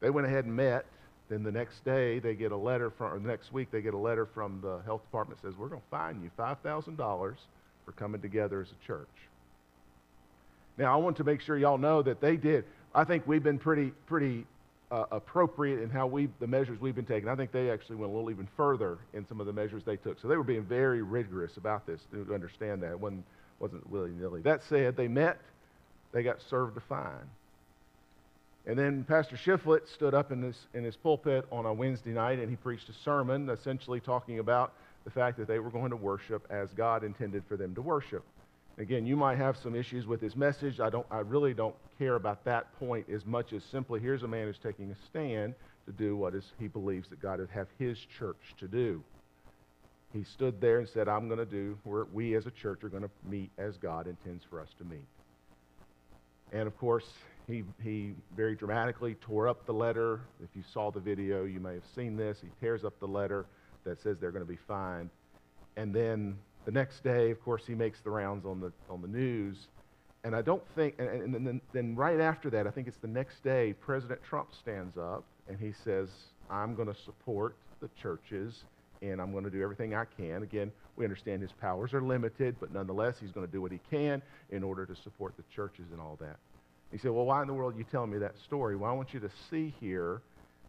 They 0.00 0.10
went 0.10 0.26
ahead 0.26 0.44
and 0.44 0.54
met. 0.54 0.84
Then 1.30 1.42
the 1.42 1.52
next 1.52 1.82
day, 1.84 2.18
they 2.18 2.34
get 2.34 2.52
a 2.52 2.56
letter 2.56 2.90
from, 2.90 3.14
or 3.14 3.18
the 3.18 3.26
next 3.26 3.52
week, 3.52 3.70
they 3.70 3.80
get 3.80 3.94
a 3.94 3.98
letter 3.98 4.26
from 4.26 4.60
the 4.60 4.80
health 4.84 5.02
department 5.02 5.40
that 5.40 5.48
says, 5.48 5.58
We're 5.58 5.68
going 5.68 5.80
to 5.80 5.86
fine 5.90 6.20
you 6.22 6.30
$5,000 6.38 6.96
for 7.84 7.92
coming 7.92 8.20
together 8.20 8.60
as 8.60 8.68
a 8.70 8.86
church. 8.86 9.08
Now, 10.76 10.92
I 10.92 10.96
want 10.96 11.16
to 11.18 11.24
make 11.24 11.40
sure 11.40 11.56
y'all 11.56 11.78
know 11.78 12.02
that 12.02 12.20
they 12.20 12.36
did. 12.36 12.64
I 12.94 13.04
think 13.04 13.26
we've 13.26 13.42
been 13.42 13.58
pretty, 13.58 13.92
pretty 14.06 14.44
uh, 14.90 15.04
appropriate 15.10 15.82
in 15.82 15.90
how 15.90 16.06
we 16.06 16.28
the 16.40 16.46
measures 16.46 16.80
we've 16.80 16.94
been 16.94 17.04
taking. 17.04 17.28
I 17.28 17.34
think 17.34 17.52
they 17.52 17.70
actually 17.70 17.96
went 17.96 18.12
a 18.12 18.14
little 18.14 18.30
even 18.30 18.48
further 18.56 18.98
in 19.12 19.26
some 19.26 19.40
of 19.40 19.46
the 19.46 19.52
measures 19.52 19.82
they 19.84 19.96
took. 19.96 20.20
So 20.20 20.28
they 20.28 20.36
were 20.36 20.44
being 20.44 20.64
very 20.64 21.02
rigorous 21.02 21.56
about 21.56 21.86
this 21.86 22.00
to 22.12 22.34
understand 22.34 22.82
that 22.82 22.90
it 22.90 23.00
wasn't, 23.00 23.24
wasn't 23.58 23.88
willy 23.90 24.10
nilly. 24.10 24.42
That 24.42 24.62
said, 24.62 24.96
they 24.96 25.08
met, 25.08 25.40
they 26.12 26.22
got 26.22 26.40
served 26.48 26.76
a 26.76 26.80
fine. 26.80 27.28
And 28.66 28.78
then 28.78 29.04
Pastor 29.04 29.36
Shiflett 29.36 29.88
stood 29.92 30.14
up 30.14 30.32
in 30.32 30.42
his, 30.42 30.56
in 30.72 30.84
his 30.84 30.96
pulpit 30.96 31.44
on 31.52 31.66
a 31.66 31.72
Wednesday 31.72 32.12
night 32.12 32.38
and 32.38 32.48
he 32.48 32.56
preached 32.56 32.88
a 32.88 32.94
sermon 33.04 33.50
essentially 33.50 34.00
talking 34.00 34.38
about 34.38 34.72
the 35.04 35.10
fact 35.10 35.36
that 35.36 35.46
they 35.46 35.58
were 35.58 35.70
going 35.70 35.90
to 35.90 35.96
worship 35.96 36.46
as 36.50 36.70
God 36.74 37.04
intended 37.04 37.42
for 37.46 37.56
them 37.58 37.74
to 37.74 37.82
worship. 37.82 38.24
Again, 38.76 39.06
you 39.06 39.16
might 39.16 39.38
have 39.38 39.56
some 39.56 39.76
issues 39.76 40.06
with 40.06 40.20
his 40.20 40.34
message. 40.34 40.80
I, 40.80 40.90
don't, 40.90 41.06
I 41.10 41.18
really 41.18 41.54
don't 41.54 41.76
care 41.98 42.16
about 42.16 42.44
that 42.44 42.76
point 42.78 43.08
as 43.08 43.24
much 43.24 43.52
as 43.52 43.62
simply 43.62 44.00
here's 44.00 44.24
a 44.24 44.28
man 44.28 44.46
who's 44.46 44.58
taking 44.58 44.90
a 44.90 44.96
stand 45.06 45.54
to 45.86 45.92
do 45.92 46.16
what 46.16 46.34
is, 46.34 46.44
he 46.58 46.66
believes 46.66 47.08
that 47.10 47.20
God 47.20 47.38
would 47.38 47.50
have 47.50 47.68
his 47.78 47.98
church 48.18 48.54
to 48.58 48.66
do. 48.66 49.02
He 50.12 50.24
stood 50.24 50.60
there 50.60 50.78
and 50.78 50.88
said, 50.88 51.08
I'm 51.08 51.28
going 51.28 51.38
to 51.38 51.44
do, 51.44 51.78
where 51.84 52.06
we 52.12 52.34
as 52.36 52.46
a 52.46 52.50
church 52.50 52.82
are 52.84 52.88
going 52.88 53.02
to 53.02 53.10
meet 53.28 53.50
as 53.58 53.76
God 53.76 54.06
intends 54.06 54.44
for 54.48 54.60
us 54.60 54.68
to 54.78 54.84
meet. 54.84 55.06
And 56.52 56.66
of 56.66 56.76
course, 56.78 57.06
he, 57.46 57.64
he 57.82 58.14
very 58.36 58.54
dramatically 58.54 59.16
tore 59.20 59.48
up 59.48 59.66
the 59.66 59.72
letter. 59.72 60.20
If 60.42 60.50
you 60.54 60.62
saw 60.72 60.90
the 60.90 61.00
video, 61.00 61.44
you 61.44 61.60
may 61.60 61.74
have 61.74 61.86
seen 61.94 62.16
this. 62.16 62.38
He 62.40 62.48
tears 62.60 62.84
up 62.84 62.98
the 63.00 63.08
letter 63.08 63.46
that 63.84 64.00
says 64.02 64.16
they're 64.20 64.30
going 64.30 64.44
to 64.44 64.50
be 64.50 64.58
fined. 64.68 65.10
And 65.76 65.92
then 65.92 66.38
the 66.64 66.72
next 66.72 67.04
day, 67.04 67.30
of 67.30 67.42
course, 67.44 67.64
he 67.66 67.74
makes 67.74 68.00
the 68.00 68.10
rounds 68.10 68.46
on 68.46 68.60
the, 68.60 68.72
on 68.88 69.02
the 69.02 69.08
news. 69.08 69.68
And 70.24 70.34
I 70.34 70.42
don't 70.42 70.62
think, 70.74 70.94
and, 70.98 71.34
and 71.34 71.46
then, 71.46 71.60
then 71.72 71.94
right 71.94 72.20
after 72.20 72.48
that, 72.50 72.66
I 72.66 72.70
think 72.70 72.88
it's 72.88 72.98
the 72.98 73.08
next 73.08 73.42
day, 73.44 73.74
President 73.80 74.22
Trump 74.22 74.54
stands 74.54 74.96
up 74.96 75.24
and 75.48 75.58
he 75.58 75.72
says, 75.84 76.08
I'm 76.50 76.74
going 76.74 76.88
to 76.88 76.94
support 76.94 77.56
the 77.80 77.90
churches 78.00 78.64
and 79.02 79.20
I'm 79.20 79.32
going 79.32 79.44
to 79.44 79.50
do 79.50 79.62
everything 79.62 79.94
I 79.94 80.04
can. 80.16 80.42
Again, 80.42 80.72
we 80.96 81.04
understand 81.04 81.42
his 81.42 81.52
powers 81.52 81.92
are 81.92 82.00
limited, 82.00 82.56
but 82.58 82.72
nonetheless, 82.72 83.16
he's 83.20 83.32
going 83.32 83.46
to 83.46 83.52
do 83.52 83.60
what 83.60 83.72
he 83.72 83.80
can 83.90 84.22
in 84.50 84.62
order 84.62 84.86
to 84.86 84.96
support 84.96 85.36
the 85.36 85.44
churches 85.54 85.84
and 85.92 86.00
all 86.00 86.16
that. 86.20 86.36
He 86.90 86.98
said, 86.98 87.10
Well, 87.10 87.26
why 87.26 87.42
in 87.42 87.48
the 87.48 87.54
world 87.54 87.74
are 87.74 87.78
you 87.78 87.84
telling 87.90 88.10
me 88.10 88.18
that 88.18 88.38
story? 88.38 88.76
Well, 88.76 88.90
I 88.90 88.94
want 88.94 89.12
you 89.12 89.20
to 89.20 89.30
see 89.50 89.74
here 89.80 90.22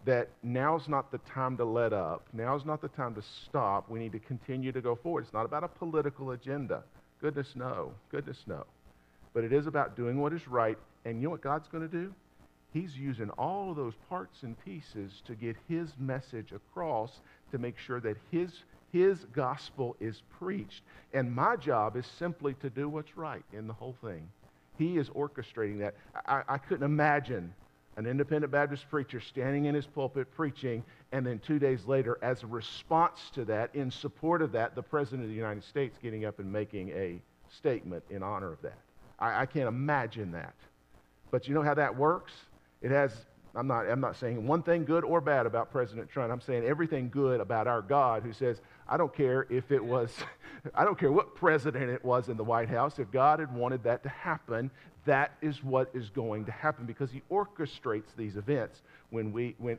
that 0.06 0.30
now's 0.44 0.88
not 0.88 1.12
the 1.12 1.18
time 1.20 1.58
to 1.58 1.66
let 1.66 1.92
up. 1.92 2.28
Now's 2.32 2.64
not 2.64 2.82
the 2.82 2.88
time 2.90 3.16
to 3.16 3.24
stop. 3.46 3.90
We 3.90 4.00
need 4.00 4.12
to 4.12 4.20
continue 4.20 4.72
to 4.72 4.82
go 4.82 4.96
forward. 4.96 5.26
It's 5.26 5.34
not 5.34 5.46
about 5.46 5.64
a 5.64 5.68
political 5.68 6.32
agenda. 6.32 6.84
Goodness, 7.22 7.54
no. 7.56 7.92
Goodness, 8.12 8.44
no. 8.46 8.66
But 9.34 9.44
it 9.44 9.52
is 9.52 9.68
about 9.68 9.96
doing 9.96 10.22
what 10.22 10.32
is 10.32 10.48
right. 10.48 10.78
And 11.06 11.20
you 11.20 11.26
know 11.26 11.32
what 11.32 11.42
God's 11.42 11.68
going 11.68 11.88
to 11.88 11.92
do? 11.92 12.14
He's 12.72 12.96
using 12.96 13.30
all 13.32 13.72
of 13.72 13.78
those 13.78 13.94
parts 14.10 14.44
and 14.44 14.56
pieces 14.64 15.22
to 15.26 15.34
get 15.34 15.56
his 15.68 15.90
message 15.98 16.52
across 16.52 17.20
to 17.52 17.58
make 17.58 17.78
sure 17.78 18.00
that 18.02 18.18
his, 18.32 18.52
his 18.92 19.26
gospel 19.34 19.96
is 20.00 20.22
preached. 20.38 20.84
And 21.14 21.34
my 21.34 21.56
job 21.56 21.96
is 21.96 22.06
simply 22.20 22.54
to 22.56 22.70
do 22.70 22.90
what's 22.90 23.18
right 23.18 23.46
in 23.54 23.68
the 23.68 23.74
whole 23.74 23.96
thing. 24.04 24.28
He 24.78 24.98
is 24.98 25.10
orchestrating 25.10 25.80
that. 25.80 25.96
I, 26.28 26.44
I 26.48 26.58
couldn't 26.58 26.86
imagine 26.86 27.54
an 27.98 28.06
independent 28.06 28.52
Baptist 28.52 28.90
preacher 28.90 29.20
standing 29.20 29.66
in 29.66 29.76
his 29.76 29.86
pulpit 29.86 30.30
preaching, 30.36 30.84
and 31.12 31.26
then 31.26 31.40
two 31.40 31.60
days 31.60 31.86
later, 31.86 32.18
as 32.22 32.44
a 32.44 32.48
response 32.48 33.30
to 33.34 33.46
that, 33.46 33.74
in 33.74 33.90
support 33.90 34.42
of 34.42 34.52
that, 34.52 34.76
the 34.76 34.84
President 34.84 35.24
of 35.24 35.30
the 35.30 35.36
United 35.36 35.64
States 35.64 35.98
getting 36.02 36.26
up 36.26 36.40
and 36.40 36.52
making 36.52 36.90
a 36.90 37.22
statement 37.50 38.04
in 38.10 38.22
honor 38.22 38.52
of 38.52 38.62
that. 38.62 38.80
I, 39.20 39.42
I 39.42 39.46
can't 39.46 39.68
imagine 39.68 40.32
that. 40.34 40.56
But 41.32 41.48
you 41.48 41.54
know 41.54 41.62
how 41.62 41.74
that 41.74 41.96
works? 41.96 42.34
It 42.82 42.92
has, 42.92 43.14
I'm 43.56 43.68
not, 43.68 43.90
I'm 43.90 44.02
not 44.02 44.18
saying 44.18 44.46
one 44.46 44.62
thing 44.62 44.84
good 44.84 45.04
or 45.04 45.22
bad 45.22 45.46
about 45.46 45.72
President 45.72 46.10
Trump. 46.10 46.32
I'm 46.32 46.42
saying 46.42 46.66
everything 46.66 47.10
good 47.10 47.40
about 47.40 47.68
our 47.68 47.82
God 47.82 48.24
who 48.24 48.34
says, 48.34 48.60
I 48.88 48.98
don't 48.98 49.14
care 49.14 49.48
if 49.50 49.72
it 49.72 49.84
was, 49.84 50.16
I 50.76 50.84
don't 50.84 50.98
care 50.98 51.12
what 51.12 51.36
president 51.36 51.90
it 51.90 52.04
was 52.04 52.30
in 52.30 52.38
the 52.38 52.44
White 52.44 52.70
House. 52.70 53.00
If 53.00 53.12
God 53.12 53.40
had 53.40 53.54
wanted 53.54 53.84
that 53.84 54.04
to 54.04 54.10
happen, 54.10 54.70
that 55.06 55.34
is 55.42 55.64
what 55.64 55.90
is 55.94 56.10
going 56.10 56.46
to 56.46 56.52
happen 56.52 56.86
because 56.86 57.12
he 57.12 57.22
orchestrates 57.32 58.16
these 58.18 58.36
events 58.38 58.82
when 59.10 59.32
we, 59.32 59.56
when, 59.58 59.78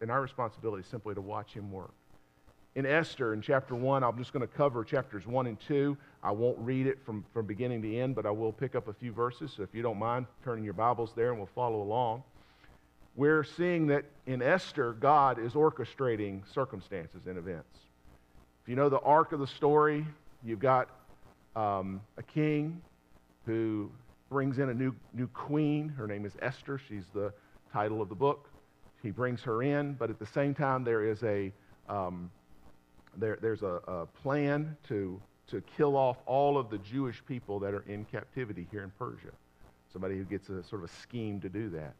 and 0.00 0.10
our 0.10 0.22
responsibility 0.22 0.80
is 0.82 0.86
simply 0.86 1.14
to 1.14 1.20
watch 1.20 1.52
him 1.52 1.70
work. 1.70 1.92
In 2.76 2.86
Esther, 2.86 3.34
in 3.34 3.42
chapter 3.42 3.74
1, 3.74 4.04
I'm 4.04 4.16
just 4.16 4.32
going 4.32 4.46
to 4.46 4.54
cover 4.54 4.84
chapters 4.84 5.26
1 5.26 5.46
and 5.48 5.58
2. 5.60 5.96
I 6.22 6.30
won't 6.30 6.58
read 6.58 6.86
it 6.86 6.98
from, 7.04 7.24
from 7.32 7.46
beginning 7.46 7.82
to 7.82 7.96
end, 7.96 8.14
but 8.14 8.26
I 8.26 8.30
will 8.30 8.52
pick 8.52 8.74
up 8.76 8.86
a 8.86 8.92
few 8.92 9.12
verses. 9.12 9.52
So 9.56 9.64
if 9.64 9.74
you 9.74 9.82
don't 9.82 9.98
mind 9.98 10.26
turning 10.44 10.64
your 10.64 10.74
Bibles 10.74 11.12
there 11.16 11.30
and 11.30 11.38
we'll 11.38 11.48
follow 11.54 11.82
along. 11.82 12.22
We're 13.16 13.42
seeing 13.42 13.88
that 13.88 14.04
in 14.26 14.40
Esther, 14.40 14.92
God 14.92 15.38
is 15.40 15.54
orchestrating 15.54 16.42
circumstances 16.54 17.26
and 17.26 17.36
events. 17.36 17.89
If 18.62 18.68
you 18.68 18.76
know 18.76 18.90
the 18.90 19.00
arc 19.00 19.32
of 19.32 19.40
the 19.40 19.46
story, 19.46 20.06
you've 20.44 20.60
got 20.60 20.90
um, 21.56 22.00
a 22.18 22.22
king 22.22 22.82
who 23.46 23.90
brings 24.28 24.58
in 24.58 24.68
a 24.68 24.74
new, 24.74 24.94
new 25.14 25.26
queen. 25.28 25.88
Her 25.88 26.06
name 26.06 26.26
is 26.26 26.32
Esther. 26.42 26.78
She's 26.78 27.04
the 27.14 27.32
title 27.72 28.02
of 28.02 28.10
the 28.10 28.14
book. 28.14 28.50
He 29.02 29.10
brings 29.10 29.42
her 29.42 29.62
in, 29.62 29.94
but 29.94 30.10
at 30.10 30.18
the 30.18 30.26
same 30.26 30.54
time, 30.54 30.84
there 30.84 31.04
is 31.04 31.22
a, 31.22 31.52
um, 31.88 32.30
there, 33.16 33.38
there's 33.40 33.62
a, 33.62 33.80
a 33.88 34.06
plan 34.06 34.76
to, 34.88 35.20
to 35.48 35.62
kill 35.76 35.96
off 35.96 36.18
all 36.26 36.58
of 36.58 36.68
the 36.68 36.78
Jewish 36.78 37.22
people 37.26 37.58
that 37.60 37.72
are 37.72 37.84
in 37.88 38.04
captivity 38.04 38.68
here 38.70 38.82
in 38.82 38.92
Persia. 38.98 39.32
Somebody 39.90 40.18
who 40.18 40.24
gets 40.24 40.50
a 40.50 40.62
sort 40.62 40.84
of 40.84 40.90
a 40.90 40.92
scheme 41.00 41.40
to 41.40 41.48
do 41.48 41.70
that. 41.70 41.94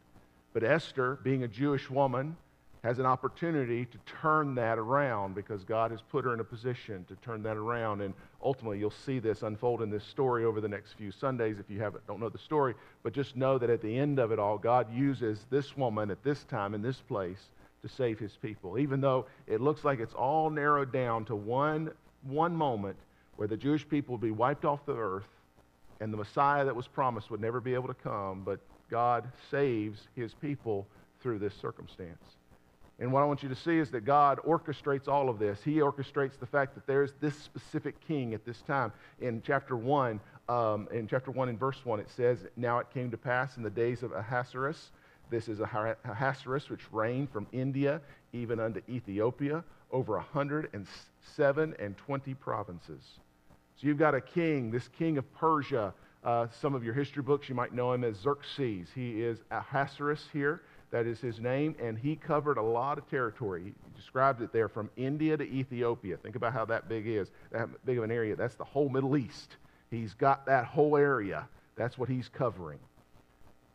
But 0.52 0.62
Esther, 0.62 1.18
being 1.22 1.42
a 1.42 1.48
Jewish 1.48 1.88
woman, 1.88 2.36
has 2.82 2.98
an 2.98 3.06
opportunity 3.06 3.84
to 3.84 3.98
turn 4.20 4.54
that 4.54 4.78
around 4.78 5.34
because 5.34 5.64
God 5.64 5.90
has 5.90 6.00
put 6.00 6.24
her 6.24 6.32
in 6.32 6.40
a 6.40 6.44
position 6.44 7.04
to 7.08 7.16
turn 7.16 7.42
that 7.42 7.56
around. 7.56 8.00
And 8.00 8.14
ultimately, 8.42 8.78
you'll 8.78 8.90
see 8.90 9.18
this 9.18 9.42
unfold 9.42 9.82
in 9.82 9.90
this 9.90 10.04
story 10.04 10.44
over 10.44 10.60
the 10.60 10.68
next 10.68 10.94
few 10.94 11.12
Sundays 11.12 11.58
if 11.58 11.68
you 11.68 11.78
haven't, 11.80 12.06
don't 12.06 12.20
know 12.20 12.30
the 12.30 12.38
story. 12.38 12.74
But 13.02 13.12
just 13.12 13.36
know 13.36 13.58
that 13.58 13.68
at 13.68 13.82
the 13.82 13.98
end 13.98 14.18
of 14.18 14.32
it 14.32 14.38
all, 14.38 14.56
God 14.56 14.92
uses 14.94 15.46
this 15.50 15.76
woman 15.76 16.10
at 16.10 16.22
this 16.22 16.44
time 16.44 16.74
in 16.74 16.80
this 16.80 17.00
place 17.00 17.50
to 17.82 17.88
save 17.88 18.18
his 18.18 18.36
people. 18.36 18.78
Even 18.78 19.00
though 19.00 19.26
it 19.46 19.60
looks 19.60 19.84
like 19.84 20.00
it's 20.00 20.14
all 20.14 20.48
narrowed 20.48 20.92
down 20.92 21.26
to 21.26 21.36
one, 21.36 21.90
one 22.22 22.56
moment 22.56 22.96
where 23.36 23.48
the 23.48 23.56
Jewish 23.56 23.86
people 23.86 24.14
would 24.14 24.22
be 24.22 24.30
wiped 24.30 24.64
off 24.64 24.86
the 24.86 24.96
earth 24.96 25.28
and 26.00 26.10
the 26.12 26.16
Messiah 26.16 26.64
that 26.64 26.74
was 26.74 26.88
promised 26.88 27.30
would 27.30 27.40
never 27.40 27.60
be 27.60 27.74
able 27.74 27.88
to 27.88 27.94
come, 27.94 28.42
but 28.42 28.58
God 28.90 29.30
saves 29.50 30.08
his 30.16 30.32
people 30.34 30.86
through 31.20 31.38
this 31.38 31.54
circumstance. 31.54 32.39
And 33.00 33.10
what 33.10 33.22
I 33.22 33.24
want 33.24 33.42
you 33.42 33.48
to 33.48 33.56
see 33.56 33.78
is 33.78 33.90
that 33.92 34.04
God 34.04 34.38
orchestrates 34.46 35.08
all 35.08 35.30
of 35.30 35.38
this. 35.38 35.62
He 35.64 35.76
orchestrates 35.76 36.38
the 36.38 36.46
fact 36.46 36.74
that 36.74 36.86
there's 36.86 37.14
this 37.18 37.34
specific 37.34 37.98
king 38.06 38.34
at 38.34 38.44
this 38.44 38.60
time. 38.60 38.92
In 39.20 39.42
chapter 39.44 39.74
1, 39.74 40.20
um, 40.50 40.86
in 40.92 41.08
chapter 41.08 41.30
1 41.30 41.48
in 41.48 41.56
verse 41.56 41.78
1, 41.82 41.98
it 41.98 42.10
says, 42.14 42.46
Now 42.56 42.78
it 42.78 42.88
came 42.92 43.10
to 43.10 43.16
pass 43.16 43.56
in 43.56 43.62
the 43.62 43.70
days 43.70 44.02
of 44.02 44.12
Ahasuerus. 44.12 44.90
This 45.30 45.48
is 45.48 45.60
Ahasuerus, 45.60 46.68
which 46.68 46.80
reigned 46.92 47.30
from 47.30 47.46
India 47.52 48.02
even 48.32 48.60
unto 48.60 48.82
Ethiopia, 48.88 49.64
over 49.90 50.16
107 50.16 51.74
and 51.78 51.96
20 51.96 52.34
provinces. 52.34 53.02
So 53.76 53.86
you've 53.86 53.98
got 53.98 54.14
a 54.14 54.20
king, 54.20 54.70
this 54.70 54.88
king 54.88 55.16
of 55.16 55.32
Persia. 55.34 55.94
Uh, 56.22 56.48
some 56.60 56.74
of 56.74 56.84
your 56.84 56.92
history 56.92 57.22
books, 57.22 57.48
you 57.48 57.54
might 57.54 57.72
know 57.72 57.94
him 57.94 58.04
as 58.04 58.16
Xerxes. 58.16 58.88
He 58.94 59.22
is 59.22 59.38
Ahasuerus 59.50 60.28
here. 60.34 60.60
That 60.90 61.06
is 61.06 61.20
his 61.20 61.38
name, 61.38 61.76
and 61.80 61.96
he 61.96 62.16
covered 62.16 62.58
a 62.58 62.62
lot 62.62 62.98
of 62.98 63.08
territory. 63.08 63.62
He 63.64 63.72
described 63.96 64.42
it 64.42 64.52
there 64.52 64.68
from 64.68 64.90
India 64.96 65.36
to 65.36 65.44
Ethiopia. 65.44 66.16
Think 66.16 66.34
about 66.34 66.52
how 66.52 66.64
that 66.64 66.88
big 66.88 67.06
is, 67.06 67.30
that 67.52 67.68
big 67.86 67.98
of 67.98 68.04
an 68.04 68.10
area. 68.10 68.34
That's 68.34 68.56
the 68.56 68.64
whole 68.64 68.88
Middle 68.88 69.16
East. 69.16 69.56
He's 69.90 70.14
got 70.14 70.46
that 70.46 70.64
whole 70.64 70.96
area. 70.96 71.48
That's 71.76 71.96
what 71.96 72.08
he's 72.08 72.28
covering. 72.28 72.80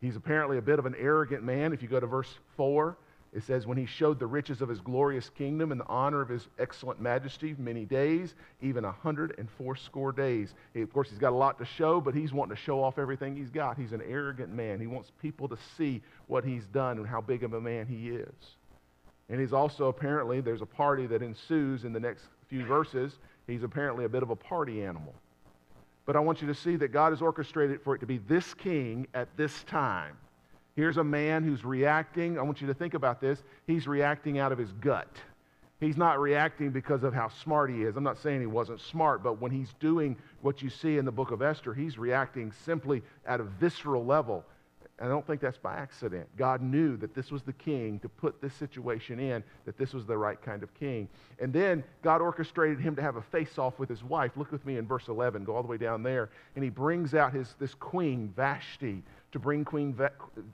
He's 0.01 0.17
apparently 0.17 0.57
a 0.57 0.61
bit 0.61 0.77
of 0.77 0.85
an 0.85 0.95
arrogant 0.99 1.43
man. 1.43 1.71
If 1.71 1.81
you 1.81 1.87
go 1.87 1.99
to 1.99 2.05
verse 2.05 2.33
4, 2.57 2.97
it 3.35 3.43
says, 3.43 3.67
When 3.67 3.77
he 3.77 3.85
showed 3.85 4.17
the 4.17 4.27
riches 4.27 4.61
of 4.61 4.69
his 4.69 4.79
glorious 4.79 5.29
kingdom 5.29 5.73
and 5.73 5.81
the 5.81 5.87
honor 5.87 6.21
of 6.21 6.29
his 6.29 6.47
excellent 6.57 7.01
majesty 7.01 7.53
many 7.59 7.83
days, 7.83 8.33
even 8.61 8.85
a 8.85 8.91
hundred 8.91 9.35
and 9.37 9.49
fourscore 9.51 10.13
days. 10.13 10.53
Of 10.73 10.93
course, 10.93 11.09
he's 11.09 11.19
got 11.19 11.33
a 11.33 11.35
lot 11.35 11.59
to 11.59 11.65
show, 11.65 11.99
but 11.99 12.15
he's 12.15 12.31
wanting 12.31 12.55
to 12.55 12.61
show 12.61 12.81
off 12.81 12.97
everything 12.97 13.35
he's 13.35 13.49
got. 13.49 13.77
He's 13.77 13.91
an 13.91 14.01
arrogant 14.07 14.53
man. 14.53 14.79
He 14.79 14.87
wants 14.87 15.11
people 15.21 15.49
to 15.49 15.57
see 15.77 16.01
what 16.27 16.45
he's 16.45 16.65
done 16.67 16.97
and 16.97 17.05
how 17.05 17.19
big 17.19 17.43
of 17.43 17.53
a 17.53 17.59
man 17.59 17.87
he 17.87 18.09
is. 18.11 18.55
And 19.27 19.41
he's 19.41 19.51
also 19.51 19.89
apparently, 19.89 20.39
there's 20.39 20.61
a 20.61 20.65
party 20.65 21.05
that 21.07 21.21
ensues 21.21 21.83
in 21.83 21.91
the 21.91 21.99
next 21.99 22.23
few 22.47 22.65
verses. 22.65 23.19
He's 23.47 23.63
apparently 23.63 24.05
a 24.05 24.09
bit 24.09 24.23
of 24.23 24.29
a 24.29 24.35
party 24.35 24.81
animal. 24.81 25.13
But 26.05 26.15
I 26.15 26.19
want 26.19 26.41
you 26.41 26.47
to 26.47 26.55
see 26.55 26.77
that 26.77 26.93
God 26.93 27.11
has 27.11 27.21
orchestrated 27.21 27.81
for 27.81 27.95
it 27.95 27.99
to 27.99 28.05
be 28.05 28.19
this 28.19 28.53
king 28.53 29.07
at 29.13 29.27
this 29.35 29.63
time. 29.65 30.15
Here's 30.75 30.97
a 30.97 31.03
man 31.03 31.43
who's 31.43 31.63
reacting. 31.63 32.37
I 32.37 32.41
want 32.41 32.59
you 32.61 32.67
to 32.67 32.73
think 32.73 32.93
about 32.93 33.21
this. 33.21 33.41
He's 33.65 33.87
reacting 33.87 34.39
out 34.39 34.51
of 34.51 34.57
his 34.57 34.71
gut. 34.73 35.07
He's 35.79 35.97
not 35.97 36.19
reacting 36.19 36.71
because 36.71 37.03
of 37.03 37.13
how 37.13 37.29
smart 37.29 37.69
he 37.69 37.83
is. 37.83 37.95
I'm 37.95 38.03
not 38.03 38.17
saying 38.17 38.39
he 38.39 38.47
wasn't 38.47 38.79
smart, 38.79 39.23
but 39.23 39.41
when 39.41 39.51
he's 39.51 39.73
doing 39.79 40.17
what 40.41 40.61
you 40.61 40.69
see 40.69 40.97
in 40.97 41.05
the 41.05 41.11
book 41.11 41.31
of 41.31 41.41
Esther, 41.41 41.73
he's 41.73 41.97
reacting 41.97 42.51
simply 42.63 43.03
at 43.25 43.39
a 43.39 43.43
visceral 43.43 44.05
level. 44.05 44.45
And 44.97 45.09
I 45.09 45.11
don't 45.11 45.27
think 45.27 45.41
that's 45.41 45.57
by 45.57 45.75
accident. 45.75 46.25
God 46.37 46.61
knew 46.61 46.95
that 46.97 47.13
this 47.13 47.29
was 47.29 47.43
the 47.43 47.51
king 47.53 47.99
to 47.99 48.07
put 48.07 48.41
this 48.41 48.53
situation 48.53 49.19
in, 49.19 49.43
that 49.65 49.77
this 49.77 49.93
was 49.93 50.05
the 50.05 50.17
right 50.17 50.41
kind 50.41 50.63
of 50.63 50.73
king. 50.73 51.09
And 51.39 51.51
then 51.51 51.83
God 52.01 52.21
orchestrated 52.21 52.79
him 52.79 52.95
to 52.95 53.01
have 53.01 53.17
a 53.17 53.21
face 53.21 53.57
off 53.57 53.77
with 53.77 53.89
his 53.89 54.03
wife. 54.05 54.31
Look 54.37 54.53
with 54.53 54.65
me 54.65 54.77
in 54.77 54.87
verse 54.87 55.09
11, 55.09 55.43
go 55.43 55.55
all 55.55 55.61
the 55.61 55.67
way 55.67 55.77
down 55.77 56.01
there. 56.01 56.29
And 56.55 56.63
he 56.63 56.69
brings 56.69 57.13
out 57.13 57.33
his, 57.33 57.53
this 57.59 57.73
queen, 57.73 58.31
Vashti, 58.37 59.03
to 59.35 59.39
bring, 59.39 59.65
queen, 59.65 59.93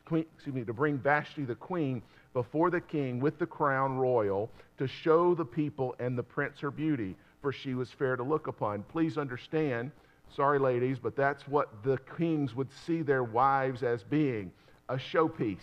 queen, 0.06 0.26
excuse 0.34 0.56
me, 0.56 0.64
to 0.64 0.74
bring 0.74 0.98
Vashti 0.98 1.46
the 1.46 1.54
queen 1.54 2.02
before 2.34 2.72
the 2.72 2.82
king 2.82 3.20
with 3.20 3.38
the 3.38 3.46
crown 3.46 3.96
royal 3.96 4.50
to 4.80 4.88
show 4.88 5.36
the 5.36 5.46
people 5.46 5.96
and 6.00 6.18
the 6.18 6.24
prince 6.24 6.60
her 6.60 6.72
beauty, 6.72 7.16
for 7.44 7.54
she 7.54 7.76
was 7.76 7.92
fair 7.92 8.16
to 8.16 8.24
look 8.24 8.48
upon. 8.48 8.82
Please 8.92 9.20
understand, 9.20 9.92
sorry, 10.36 10.58
ladies, 10.58 10.98
but 10.98 11.16
that's 11.16 11.48
what 11.48 11.84
the 11.84 12.00
kings 12.18 12.56
would 12.56 12.70
see 12.88 13.04
their 13.04 13.24
wives 13.24 13.84
as 13.84 14.02
being 14.02 14.52
a 14.90 14.96
showpiece, 14.96 15.60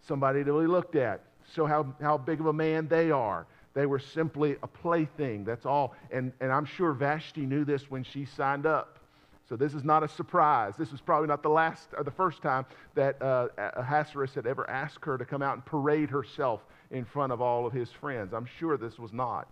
somebody 0.00 0.42
to 0.42 0.58
be 0.58 0.66
looked 0.66 0.96
at, 0.96 1.20
show 1.54 1.66
how, 1.66 1.94
how 2.00 2.16
big 2.16 2.40
of 2.40 2.46
a 2.46 2.52
man 2.52 2.88
they 2.88 3.10
are. 3.10 3.46
They 3.74 3.84
were 3.84 3.98
simply 3.98 4.56
a 4.62 4.66
plaything, 4.66 5.44
that's 5.44 5.66
all. 5.66 5.94
And, 6.10 6.32
and 6.40 6.50
I'm 6.50 6.64
sure 6.64 6.94
Vashti 6.94 7.44
knew 7.44 7.66
this 7.66 7.90
when 7.90 8.04
she 8.04 8.24
signed 8.24 8.64
up. 8.64 9.00
So 9.48 9.56
this 9.56 9.74
is 9.74 9.84
not 9.84 10.02
a 10.02 10.08
surprise. 10.08 10.74
This 10.78 10.92
is 10.92 11.00
probably 11.00 11.28
not 11.28 11.42
the 11.42 11.50
last 11.50 11.88
or 11.96 12.02
the 12.02 12.10
first 12.10 12.40
time 12.40 12.64
that 12.94 13.20
uh, 13.20 13.48
Ahasuerus 13.58 14.34
had 14.34 14.46
ever 14.46 14.68
asked 14.70 15.04
her 15.04 15.18
to 15.18 15.24
come 15.24 15.42
out 15.42 15.54
and 15.54 15.64
parade 15.64 16.08
herself 16.08 16.64
in 16.90 17.04
front 17.04 17.32
of 17.32 17.42
all 17.42 17.66
of 17.66 17.72
his 17.72 17.90
friends. 17.90 18.32
I'm 18.32 18.46
sure 18.58 18.76
this 18.76 18.98
was 18.98 19.12
not. 19.12 19.46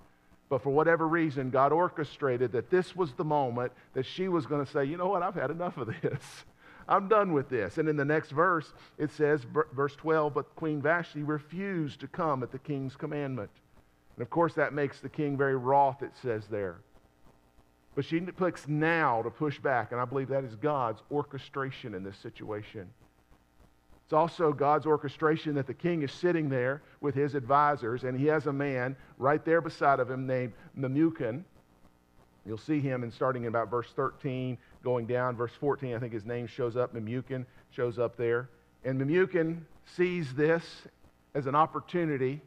But 0.49 0.63
for 0.63 0.71
whatever 0.71 1.09
reason, 1.09 1.51
God 1.51 1.73
orchestrated 1.73 2.53
that 2.53 2.71
this 2.71 2.95
was 2.97 3.13
the 3.13 3.25
moment 3.25 3.73
that 3.95 4.05
she 4.05 4.29
was 4.29 4.47
going 4.47 4.65
to 4.65 4.71
say, 4.71 4.85
you 4.85 4.97
know 4.97 5.09
what, 5.09 5.23
I've 5.23 5.35
had 5.35 5.51
enough 5.51 5.77
of 5.77 5.89
this. 6.03 6.45
I'm 6.89 7.09
done 7.09 7.33
with 7.33 7.49
this. 7.49 7.79
And 7.79 7.89
in 7.89 7.97
the 7.97 8.05
next 8.05 8.33
verse, 8.33 8.73
it 8.99 9.11
says, 9.11 9.47
verse 9.73 9.97
12, 9.97 10.35
but 10.35 10.55
Queen 10.57 10.83
Vashti 10.83 11.23
refused 11.23 12.01
to 12.01 12.09
come 12.09 12.43
at 12.43 12.51
the 12.51 12.59
king's 12.59 12.97
commandment. 12.97 13.51
And 14.17 14.23
of 14.23 14.31
course, 14.31 14.55
that 14.55 14.75
makes 14.75 15.01
the 15.01 15.09
king 15.09 15.37
very 15.37 15.57
wroth, 15.57 16.03
it 16.03 16.13
says 16.21 16.47
there. 16.49 16.81
But 17.95 18.05
she 18.05 18.21
picks 18.21 18.69
now 18.69 19.23
to 19.23 19.31
push 19.31 19.59
back, 19.59 19.93
and 19.93 20.01
I 20.01 20.05
believe 20.05 20.29
that 20.29 20.45
is 20.45 20.55
God's 20.57 21.03
orchestration 21.11 21.95
in 21.95 22.03
this 22.03 22.17
situation. 22.17 22.89
It's 24.05 24.15
also 24.15 24.53
God's 24.53 24.87
orchestration 24.87 25.55
that 25.55 25.67
the 25.67 25.75
king 25.75 26.03
is 26.03 26.13
sitting 26.13 26.49
there 26.49 26.83
with 27.01 27.15
his 27.15 27.35
advisors, 27.35 28.05
and 28.05 28.19
he 28.19 28.27
has 28.27 28.47
a 28.47 28.53
man 28.53 28.97
right 29.19 29.45
there 29.45 29.61
beside 29.61 30.01
of 30.01 30.11
him 30.11 30.27
named 30.27 30.53
Memucan. 30.79 31.45
You'll 32.45 32.59
see 32.59 32.81
him 32.81 33.05
in 33.05 33.11
starting 33.11 33.43
in 33.43 33.49
about 33.49 33.71
verse 33.71 33.89
13, 33.95 34.59
going 34.83 35.07
down, 35.07 35.37
verse 35.37 35.53
14, 35.61 35.95
I 35.95 35.99
think 35.99 36.13
his 36.13 36.27
name 36.27 36.47
shows 36.47 36.77
up. 36.77 36.95
Memucan 36.95 37.47
shows 37.71 37.99
up 37.99 38.17
there. 38.17 38.49
And 38.85 39.01
Memucan 39.01 39.61
sees 39.85 40.35
this 40.35 40.83
as 41.35 41.47
an 41.47 41.55
opportunity 41.55 42.41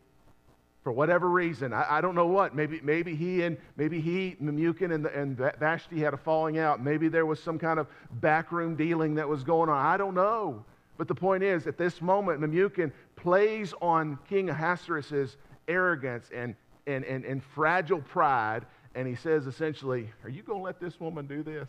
for 0.85 0.91
whatever 0.91 1.31
reason. 1.31 1.73
I, 1.73 1.97
I, 1.97 2.01
don't 2.01 2.13
know 2.13 2.27
what. 2.27 2.53
Maybe, 2.53 2.79
maybe 2.83 3.15
he 3.15 3.41
and 3.41 3.57
maybe 3.75 3.99
he, 3.99 4.37
Memucan 4.39 4.93
and, 4.93 5.07
and 5.07 5.35
Vashti 5.35 5.99
had 5.99 6.13
a 6.13 6.17
falling 6.17 6.59
out. 6.59 6.79
Maybe 6.79 7.07
there 7.07 7.25
was 7.25 7.41
some 7.41 7.57
kind 7.57 7.79
of 7.79 7.87
backroom 8.21 8.75
dealing 8.75 9.15
that 9.15 9.27
was 9.27 9.43
going 9.43 9.67
on. 9.67 9.83
I 9.83 9.97
don't 9.97 10.13
know. 10.13 10.63
But 10.99 11.07
the 11.07 11.15
point 11.15 11.41
is, 11.41 11.65
at 11.65 11.79
this 11.79 12.03
moment, 12.03 12.39
Memucan 12.39 12.91
plays 13.15 13.73
on 13.81 14.19
King 14.29 14.51
Ahasuerus' 14.51 15.37
arrogance 15.67 16.29
and, 16.31 16.53
and, 16.85 17.03
and, 17.03 17.25
and 17.25 17.41
fragile 17.55 18.01
pride, 18.01 18.67
and 18.93 19.07
he 19.07 19.15
says 19.15 19.47
essentially, 19.47 20.07
Are 20.23 20.29
you 20.29 20.43
going 20.43 20.59
to 20.59 20.63
let 20.63 20.79
this 20.79 20.99
woman 20.99 21.25
do 21.25 21.41
this? 21.41 21.67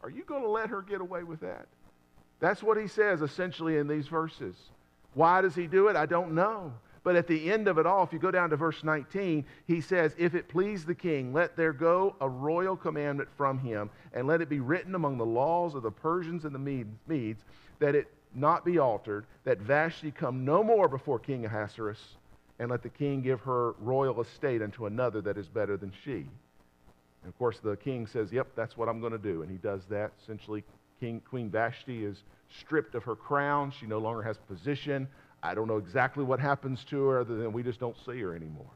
Are 0.00 0.10
you 0.10 0.22
going 0.22 0.42
to 0.42 0.48
let 0.48 0.70
her 0.70 0.82
get 0.82 1.00
away 1.00 1.24
with 1.24 1.40
that? 1.40 1.66
That's 2.38 2.62
what 2.62 2.80
he 2.80 2.86
says 2.86 3.20
essentially 3.20 3.78
in 3.78 3.88
these 3.88 4.06
verses. 4.06 4.54
Why 5.14 5.40
does 5.40 5.56
he 5.56 5.66
do 5.66 5.88
it? 5.88 5.96
I 5.96 6.06
don't 6.06 6.36
know. 6.36 6.72
But 7.08 7.16
at 7.16 7.26
the 7.26 7.50
end 7.50 7.68
of 7.68 7.78
it 7.78 7.86
all, 7.86 8.04
if 8.04 8.12
you 8.12 8.18
go 8.18 8.30
down 8.30 8.50
to 8.50 8.56
verse 8.56 8.84
19, 8.84 9.42
he 9.66 9.80
says, 9.80 10.14
If 10.18 10.34
it 10.34 10.46
please 10.46 10.84
the 10.84 10.94
king, 10.94 11.32
let 11.32 11.56
there 11.56 11.72
go 11.72 12.14
a 12.20 12.28
royal 12.28 12.76
commandment 12.76 13.30
from 13.34 13.58
him, 13.58 13.88
and 14.12 14.26
let 14.26 14.42
it 14.42 14.50
be 14.50 14.60
written 14.60 14.94
among 14.94 15.16
the 15.16 15.24
laws 15.24 15.74
of 15.74 15.82
the 15.82 15.90
Persians 15.90 16.44
and 16.44 16.54
the 16.54 16.86
Medes, 17.06 17.44
that 17.78 17.94
it 17.94 18.12
not 18.34 18.62
be 18.62 18.76
altered, 18.76 19.24
that 19.44 19.58
Vashti 19.58 20.10
come 20.10 20.44
no 20.44 20.62
more 20.62 20.86
before 20.86 21.18
King 21.18 21.46
Ahasuerus, 21.46 22.16
and 22.58 22.70
let 22.70 22.82
the 22.82 22.90
king 22.90 23.22
give 23.22 23.40
her 23.40 23.72
royal 23.78 24.20
estate 24.20 24.60
unto 24.60 24.84
another 24.84 25.22
that 25.22 25.38
is 25.38 25.48
better 25.48 25.78
than 25.78 25.94
she. 26.04 26.26
And 27.22 27.28
of 27.28 27.38
course, 27.38 27.58
the 27.58 27.78
king 27.78 28.06
says, 28.06 28.30
Yep, 28.30 28.48
that's 28.54 28.76
what 28.76 28.86
I'm 28.86 29.00
going 29.00 29.12
to 29.12 29.18
do. 29.18 29.40
And 29.40 29.50
he 29.50 29.56
does 29.56 29.86
that. 29.86 30.12
Essentially, 30.22 30.62
king, 31.00 31.22
Queen 31.26 31.48
Vashti 31.48 32.04
is 32.04 32.22
stripped 32.50 32.94
of 32.94 33.04
her 33.04 33.16
crown. 33.16 33.72
She 33.80 33.86
no 33.86 33.98
longer 33.98 34.20
has 34.20 34.36
position. 34.36 35.08
I 35.42 35.54
don't 35.54 35.68
know 35.68 35.76
exactly 35.76 36.24
what 36.24 36.40
happens 36.40 36.84
to 36.84 37.06
her 37.06 37.20
other 37.20 37.36
than 37.36 37.52
we 37.52 37.62
just 37.62 37.80
don't 37.80 37.96
see 38.04 38.20
her 38.20 38.34
anymore. 38.34 38.70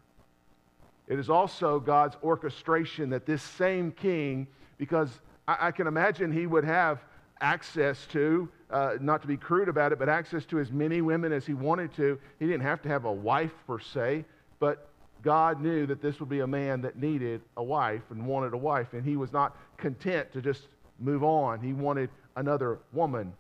It 1.09 1.19
is 1.19 1.28
also 1.28 1.81
God's 1.81 2.16
orchestration 2.23 3.11
that 3.11 3.26
this 3.26 3.42
same 3.42 3.90
king, 3.92 4.47
because 4.78 5.21
I, 5.49 5.69
I 5.69 5.71
can 5.73 5.87
imagine 5.87 6.33
he 6.33 6.47
would 6.47 6.64
have 6.64 7.00
access 7.40 8.07
to, 8.12 8.49
uh, 8.71 8.95
not 9.00 9.21
to 9.23 9.28
be 9.28 9.37
crude 9.37 9.69
about 9.69 9.92
it, 9.92 9.99
but 9.99 10.09
access 10.09 10.45
to 10.47 10.61
as 10.61 10.71
many 10.71 11.00
women 11.00 11.33
as 11.33 11.45
he 11.45 11.54
wanted 11.54 11.92
to. 11.97 12.19
He 12.38 12.47
didn't 12.47 12.62
have 12.62 12.81
to 12.83 12.88
have 12.88 13.04
a 13.04 13.12
wife 13.12 13.52
per 13.66 13.81
se, 13.81 14.25
but 14.61 14.88
God 15.23 15.61
knew 15.61 15.87
that 15.87 16.00
this 16.00 16.21
would 16.21 16.28
be 16.28 16.40
a 16.40 16.47
man 16.47 16.81
that 16.83 16.97
needed 16.97 17.42
a 17.57 17.62
wife 17.62 18.02
and 18.11 18.25
wanted 18.25 18.54
a 18.54 18.57
wife, 18.57 18.92
and 18.92 19.04
he 19.04 19.16
was 19.16 19.33
not 19.33 19.57
content 19.76 20.33
to 20.33 20.40
just 20.40 20.69
move 21.00 21.25
on. 21.25 21.61
He 21.61 21.73
wanted 21.73 22.11
another 22.37 22.78
woman 22.92 23.33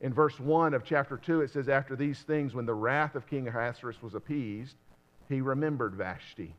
in 0.00 0.12
verse 0.12 0.38
1 0.38 0.74
of 0.74 0.84
chapter 0.84 1.16
2, 1.16 1.42
it 1.42 1.50
says, 1.50 1.68
After 1.68 1.96
these 1.96 2.20
things, 2.20 2.54
when 2.54 2.66
the 2.66 2.74
wrath 2.74 3.14
of 3.14 3.26
King 3.26 3.48
Ahasuerus 3.48 4.02
was 4.02 4.14
appeased, 4.14 4.76
he 5.28 5.40
remembered 5.40 5.94
Vashti 5.94 6.54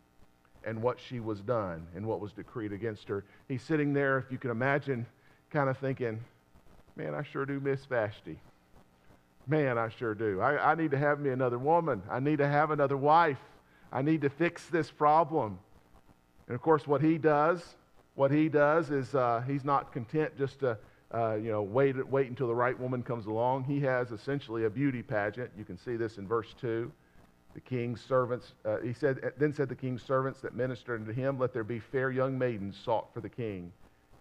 and 0.64 0.82
what 0.82 1.00
she 1.00 1.20
was 1.20 1.42
done 1.42 1.86
and 1.96 2.06
what 2.06 2.20
was 2.20 2.34
decreed 2.34 2.74
against 2.74 3.08
her. 3.08 3.24
He's 3.48 3.62
sitting 3.62 3.94
there, 3.94 4.18
if 4.18 4.32
you 4.32 4.38
can 4.38 4.52
imagine, 4.52 5.06
kind 5.52 5.70
of 5.70 5.78
thinking, 5.78 6.20
Man, 6.98 7.14
I 7.14 7.24
sure 7.24 7.46
do 7.46 7.60
miss 7.60 7.84
Vashti. 7.86 8.40
Man, 9.48 9.78
I 9.78 9.90
sure 9.90 10.16
do. 10.16 10.40
I, 10.40 10.72
I 10.72 10.76
need 10.76 10.92
to 10.92 10.98
have 10.98 11.20
me 11.20 11.30
another 11.30 11.60
woman. 11.60 12.02
I 12.10 12.20
need 12.22 12.38
to 12.38 12.48
have 12.48 12.72
another 12.72 12.96
wife. 12.96 13.38
I 13.92 14.02
need 14.02 14.22
to 14.22 14.30
fix 14.30 14.68
this 14.68 14.90
problem. 14.90 15.60
And 16.48 16.56
of 16.56 16.62
course, 16.62 16.88
what 16.88 17.02
he 17.02 17.18
does, 17.18 17.76
what 18.16 18.32
he 18.32 18.48
does 18.48 18.92
is 18.92 19.14
uh, 19.14 19.44
he's 19.46 19.66
not 19.66 19.92
content 19.92 20.38
just 20.38 20.60
to 20.62 20.78
uh, 21.16 21.36
you 21.36 21.50
know, 21.50 21.62
wait, 21.62 21.96
wait 22.10 22.28
until 22.28 22.48
the 22.48 22.56
right 22.56 22.78
woman 22.78 23.02
comes 23.02 23.26
along. 23.26 23.64
He 23.64 23.80
has 23.82 24.12
essentially 24.12 24.66
a 24.66 24.70
beauty 24.70 25.02
pageant. 25.02 25.50
You 25.58 25.64
can 25.64 25.78
see 25.78 25.96
this 25.96 26.18
in 26.18 26.28
verse 26.28 26.54
2. 26.60 26.92
The 27.54 27.62
king's 27.62 28.02
servants, 28.02 28.52
uh, 28.66 28.78
he 28.84 28.92
said, 28.92 29.32
then 29.38 29.54
said 29.54 29.70
the 29.70 29.76
king's 29.76 30.04
servants 30.04 30.42
that 30.42 30.56
ministered 30.56 31.00
unto 31.00 31.14
him, 31.14 31.40
Let 31.40 31.54
there 31.54 31.64
be 31.64 31.80
fair 31.80 32.12
young 32.12 32.38
maidens 32.38 32.76
sought 32.84 33.14
for 33.14 33.22
the 33.22 33.30
king. 33.30 33.72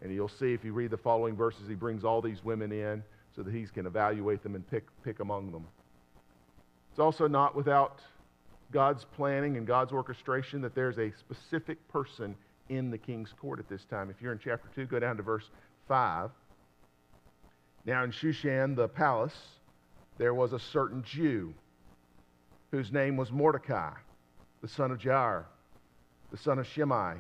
And 0.02 0.14
you'll 0.14 0.28
see 0.28 0.52
if 0.52 0.64
you 0.64 0.72
read 0.72 0.90
the 0.90 0.96
following 0.96 1.34
verses, 1.34 1.66
he 1.66 1.74
brings 1.74 2.04
all 2.04 2.22
these 2.22 2.44
women 2.44 2.70
in 2.70 3.02
so 3.34 3.42
that 3.42 3.52
he 3.52 3.66
can 3.66 3.86
evaluate 3.86 4.44
them 4.44 4.54
and 4.54 4.64
pick, 4.70 4.84
pick 5.02 5.18
among 5.18 5.50
them. 5.50 5.66
It's 6.92 7.00
also 7.00 7.26
not 7.26 7.56
without 7.56 8.02
God's 8.70 9.04
planning 9.16 9.56
and 9.56 9.66
God's 9.66 9.90
orchestration 9.90 10.60
that 10.60 10.76
there's 10.76 10.98
a 10.98 11.10
specific 11.18 11.88
person 11.88 12.36
in 12.68 12.92
the 12.92 12.98
king's 12.98 13.32
court 13.40 13.58
at 13.58 13.68
this 13.68 13.84
time. 13.86 14.10
If 14.10 14.22
you're 14.22 14.32
in 14.32 14.38
chapter 14.38 14.68
2, 14.76 14.86
go 14.86 15.00
down 15.00 15.16
to 15.16 15.24
verse 15.24 15.50
5. 15.88 16.30
Now, 17.84 18.04
in 18.04 18.10
Shushan, 18.10 18.76
the 18.76 18.88
palace, 18.88 19.36
there 20.18 20.34
was 20.34 20.52
a 20.52 20.58
certain 20.58 21.02
Jew 21.02 21.54
whose 22.70 22.90
name 22.92 23.16
was 23.16 23.30
Mordecai, 23.30 23.92
the 24.62 24.68
son 24.68 24.90
of 24.90 24.98
Jair, 24.98 25.44
the 26.30 26.36
son 26.36 26.58
of 26.58 26.66
Shimei, 26.66 27.14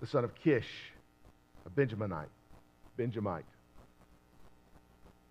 the 0.00 0.06
son 0.06 0.24
of 0.24 0.34
Kish, 0.34 0.68
a 1.64 1.70
Benjaminite. 1.70 2.28
Benjamite. 2.96 3.44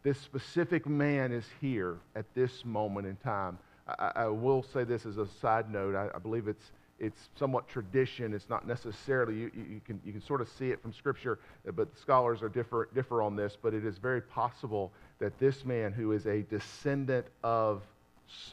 This 0.04 0.20
specific 0.20 0.86
man 0.86 1.32
is 1.32 1.46
here 1.62 1.98
at 2.16 2.26
this 2.34 2.66
moment 2.66 3.08
in 3.08 3.16
time. 3.18 3.58
I, 3.88 4.12
I 4.16 4.28
will 4.28 4.64
say 4.64 4.84
this 4.84 5.06
as 5.06 5.18
a 5.18 5.28
side 5.42 5.72
note. 5.72 5.96
I, 5.96 6.10
I, 6.14 6.20
believe 6.20 6.48
it's, 6.48 6.72
it's 7.00 7.30
somewhat 7.38 7.68
tradition. 7.68 8.34
It's 8.34 8.50
not 8.50 8.68
necessarily, 8.68 9.36
you, 9.36 9.52
you, 9.56 9.82
can, 9.86 10.00
you 10.06 10.12
can 10.12 10.22
sort 10.22 10.42
of 10.42 10.50
see 10.58 10.72
it 10.72 10.82
from 10.82 10.94
Scripture, 10.94 11.40
but 11.76 11.90
scholars 12.00 12.42
are 12.42 12.50
differ, 12.50 12.90
differ 12.94 13.22
on 13.22 13.36
this. 13.36 13.58
But 13.62 13.74
it 13.74 13.86
is 13.86 13.98
very 13.98 14.22
possible 14.22 14.92
that 15.20 15.38
this 15.40 15.66
man, 15.66 15.92
who 15.92 16.12
is 16.12 16.26
a 16.28 16.44
descendant 16.44 17.26
of, 17.44 17.82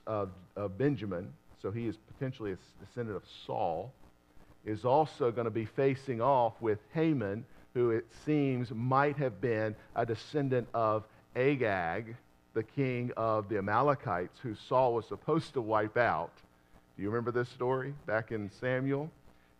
of, 0.07 0.31
of 0.57 0.77
Benjamin, 0.79 1.33
so 1.61 1.71
he 1.71 1.87
is 1.87 1.97
potentially 1.97 2.53
a 2.53 2.85
descendant 2.85 3.17
of 3.17 3.23
Saul, 3.47 3.93
is 4.65 4.85
also 4.85 5.31
going 5.31 5.47
to 5.47 5.51
be 5.51 5.65
facing 5.65 6.21
off 6.21 6.61
with 6.61 6.79
Haman, 6.93 7.45
who 7.75 7.91
it 7.91 8.07
seems 8.27 8.71
might 8.73 9.17
have 9.17 9.41
been 9.41 9.77
a 9.95 10.05
descendant 10.05 10.69
of 10.75 11.05
Agag, 11.37 12.17
the 12.55 12.63
king 12.63 13.13
of 13.17 13.49
the 13.49 13.59
Amalekites, 13.59 14.39
who 14.43 14.55
Saul 14.55 14.95
was 14.95 15.07
supposed 15.07 15.53
to 15.55 15.61
wipe 15.61 15.97
out. 15.97 16.33
Do 16.97 17.03
you 17.03 17.09
remember 17.09 17.31
this 17.31 17.49
story 17.49 17.95
back 18.07 18.33
in 18.33 18.51
Samuel? 18.61 19.11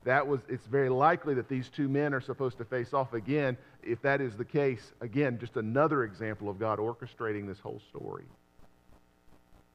That 0.05 0.27
was, 0.27 0.41
it's 0.49 0.67
very 0.67 0.89
likely 0.89 1.35
that 1.35 1.49
these 1.49 1.69
two 1.69 1.89
men 1.89 2.15
are 2.15 2.21
supposed 2.21 2.59
to 2.59 2.65
face 2.65 2.95
off 2.95 3.13
again. 3.13 3.57
If 3.83 4.01
that 4.03 4.21
is 4.21 4.37
the 4.37 4.45
case, 4.45 4.93
again, 5.01 5.39
just 5.39 5.57
another 5.57 6.05
example 6.05 6.49
of 6.49 6.59
God 6.59 6.79
orchestrating 6.79 7.47
this 7.47 7.59
whole 7.61 7.81
story. 7.91 8.25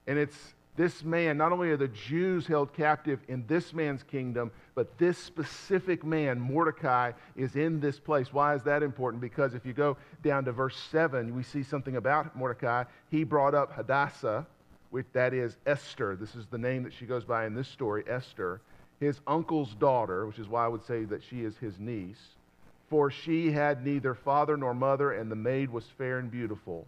And 0.07 0.17
it's 0.17 0.55
this 0.75 1.03
man, 1.03 1.37
not 1.37 1.51
only 1.51 1.69
are 1.69 1.77
the 1.77 1.87
Jews 1.87 2.47
held 2.47 2.73
captive 2.73 3.19
in 3.29 3.45
this 3.47 3.73
man's 3.73 4.03
kingdom, 4.03 4.51
but 4.73 4.97
this 4.97 5.17
specific 5.17 6.03
man, 6.03 6.39
Mordecai, 6.39 7.13
is 7.35 7.55
in 7.55 7.79
this 7.79 7.97
place. 7.97 8.33
Why 8.33 8.55
is 8.55 8.63
that 8.63 8.83
important? 8.83 9.21
Because 9.21 9.53
if 9.53 9.65
you 9.65 9.71
go 9.71 9.95
down 10.21 10.43
to 10.45 10.51
verse 10.51 10.77
7, 10.91 11.33
we 11.33 11.43
see 11.43 11.63
something 11.63 11.95
about 11.95 12.35
Mordecai. 12.35 12.83
He 13.09 13.23
brought 13.23 13.55
up 13.55 13.73
Hadassah, 13.73 14.45
which 14.89 15.05
that 15.13 15.33
is 15.33 15.57
Esther. 15.65 16.15
This 16.15 16.35
is 16.35 16.45
the 16.47 16.57
name 16.57 16.83
that 16.83 16.93
she 16.93 17.05
goes 17.05 17.25
by 17.25 17.45
in 17.45 17.55
this 17.55 17.67
story, 17.67 18.03
Esther, 18.07 18.61
his 18.99 19.19
uncle's 19.27 19.73
daughter, 19.75 20.25
which 20.25 20.39
is 20.39 20.47
why 20.47 20.65
I 20.65 20.69
would 20.69 20.85
say 20.85 21.03
that 21.05 21.23
she 21.23 21.41
is 21.41 21.57
his 21.57 21.79
niece. 21.79 22.35
For 22.89 23.09
she 23.09 23.51
had 23.51 23.83
neither 23.83 24.13
father 24.13 24.55
nor 24.57 24.73
mother, 24.73 25.11
and 25.13 25.31
the 25.31 25.35
maid 25.35 25.69
was 25.69 25.85
fair 25.97 26.19
and 26.19 26.29
beautiful 26.29 26.87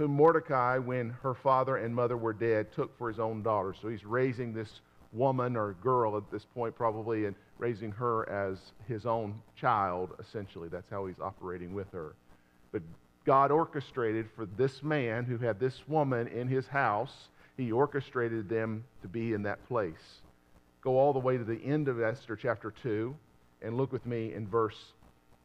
whom 0.00 0.12
Mordecai, 0.12 0.78
when 0.78 1.10
her 1.22 1.34
father 1.34 1.76
and 1.76 1.94
mother 1.94 2.16
were 2.16 2.32
dead, 2.32 2.72
took 2.72 2.96
for 2.96 3.08
his 3.08 3.20
own 3.20 3.42
daughter. 3.42 3.74
So 3.82 3.88
he's 3.88 4.06
raising 4.06 4.54
this 4.54 4.80
woman 5.12 5.58
or 5.58 5.74
girl 5.82 6.16
at 6.16 6.30
this 6.30 6.46
point, 6.54 6.74
probably, 6.74 7.26
and 7.26 7.36
raising 7.58 7.92
her 7.92 8.26
as 8.26 8.72
his 8.88 9.04
own 9.04 9.42
child, 9.56 10.14
essentially. 10.18 10.70
That's 10.70 10.88
how 10.88 11.04
he's 11.04 11.20
operating 11.20 11.74
with 11.74 11.92
her. 11.92 12.14
But 12.72 12.80
God 13.24 13.50
orchestrated 13.50 14.28
for 14.34 14.46
this 14.46 14.82
man 14.82 15.24
who 15.24 15.38
had 15.38 15.60
this 15.60 15.86
woman 15.86 16.26
in 16.28 16.48
his 16.48 16.66
house, 16.66 17.28
he 17.56 17.70
orchestrated 17.70 18.48
them 18.48 18.84
to 19.02 19.08
be 19.08 19.32
in 19.34 19.42
that 19.42 19.66
place. 19.68 20.20
Go 20.82 20.98
all 20.98 21.12
the 21.12 21.18
way 21.18 21.36
to 21.36 21.44
the 21.44 21.62
end 21.62 21.88
of 21.88 22.00
Esther 22.00 22.36
chapter 22.36 22.70
2 22.82 23.14
and 23.62 23.76
look 23.76 23.92
with 23.92 24.06
me 24.06 24.32
in 24.32 24.46
verse 24.46 24.92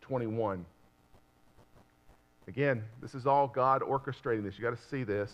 21. 0.01 0.65
Again, 2.47 2.83
this 3.01 3.15
is 3.15 3.25
all 3.25 3.47
God 3.47 3.81
orchestrating 3.81 4.43
this. 4.43 4.57
You 4.57 4.63
got 4.63 4.77
to 4.77 4.89
see 4.89 5.03
this. 5.03 5.31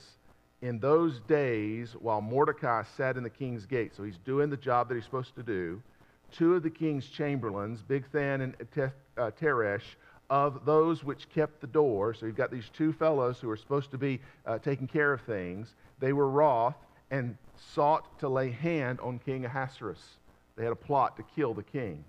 In 0.61 0.79
those 0.79 1.19
days, 1.21 1.95
while 1.99 2.21
Mordecai 2.21 2.83
sat 2.95 3.17
in 3.17 3.23
the 3.23 3.29
king's 3.29 3.65
gate, 3.65 3.93
so 3.95 4.03
he's 4.03 4.17
doing 4.19 4.49
the 4.49 4.57
job 4.57 4.87
that 4.87 4.95
he's 4.95 5.03
supposed 5.03 5.35
to 5.35 5.43
do, 5.43 5.81
two 6.31 6.55
of 6.55 6.63
the 6.63 6.69
king's 6.69 7.05
chamberlains, 7.07 7.81
Bigthan 7.81 8.41
and 8.41 8.55
uh, 9.17 9.31
Teresh, 9.39 9.81
of 10.31 10.63
those 10.63 11.03
which 11.03 11.29
kept 11.29 11.59
the 11.59 11.67
door, 11.67 12.13
so 12.13 12.25
you've 12.25 12.37
got 12.37 12.49
these 12.49 12.69
two 12.69 12.93
fellows 12.93 13.37
who 13.41 13.49
are 13.49 13.57
supposed 13.57 13.91
to 13.91 13.97
be 13.97 14.21
uh, 14.45 14.57
taking 14.59 14.87
care 14.87 15.11
of 15.11 15.19
things, 15.21 15.75
they 15.99 16.13
were 16.13 16.29
wroth 16.29 16.77
and 17.11 17.37
sought 17.73 18.17
to 18.19 18.29
lay 18.29 18.49
hand 18.49 19.01
on 19.01 19.19
King 19.19 19.43
Ahasuerus. 19.43 19.99
They 20.55 20.63
had 20.63 20.71
a 20.71 20.75
plot 20.75 21.17
to 21.17 21.23
kill 21.35 21.53
the 21.53 21.63
king. 21.63 22.05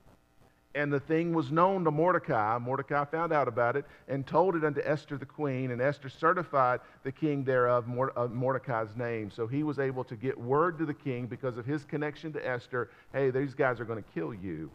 And 0.76 0.92
the 0.92 1.00
thing 1.00 1.34
was 1.34 1.50
known 1.50 1.82
to 1.82 1.90
Mordecai. 1.90 2.58
Mordecai 2.58 3.04
found 3.06 3.32
out 3.32 3.48
about 3.48 3.74
it 3.76 3.84
and 4.06 4.24
told 4.24 4.54
it 4.54 4.64
unto 4.64 4.80
Esther 4.84 5.18
the 5.18 5.26
queen, 5.26 5.72
and 5.72 5.82
Esther 5.82 6.08
certified 6.08 6.78
the 7.02 7.10
king 7.10 7.42
thereof 7.42 7.88
Mordecai's 7.88 8.96
name. 8.96 9.32
So 9.32 9.48
he 9.48 9.64
was 9.64 9.80
able 9.80 10.04
to 10.04 10.14
get 10.14 10.38
word 10.38 10.78
to 10.78 10.86
the 10.86 10.94
king 10.94 11.26
because 11.26 11.58
of 11.58 11.66
his 11.66 11.84
connection 11.84 12.32
to 12.34 12.48
Esther 12.48 12.88
hey, 13.12 13.30
these 13.30 13.52
guys 13.52 13.80
are 13.80 13.84
going 13.84 14.02
to 14.02 14.10
kill 14.14 14.32
you. 14.32 14.70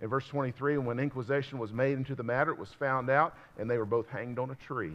In 0.00 0.08
verse 0.08 0.26
23, 0.28 0.78
when 0.78 0.98
inquisition 0.98 1.58
was 1.58 1.72
made 1.72 1.96
into 1.96 2.14
the 2.14 2.22
matter, 2.22 2.50
it 2.50 2.58
was 2.58 2.72
found 2.78 3.08
out, 3.08 3.34
and 3.58 3.70
they 3.70 3.78
were 3.78 3.86
both 3.86 4.08
hanged 4.08 4.38
on 4.38 4.50
a 4.50 4.54
tree. 4.56 4.92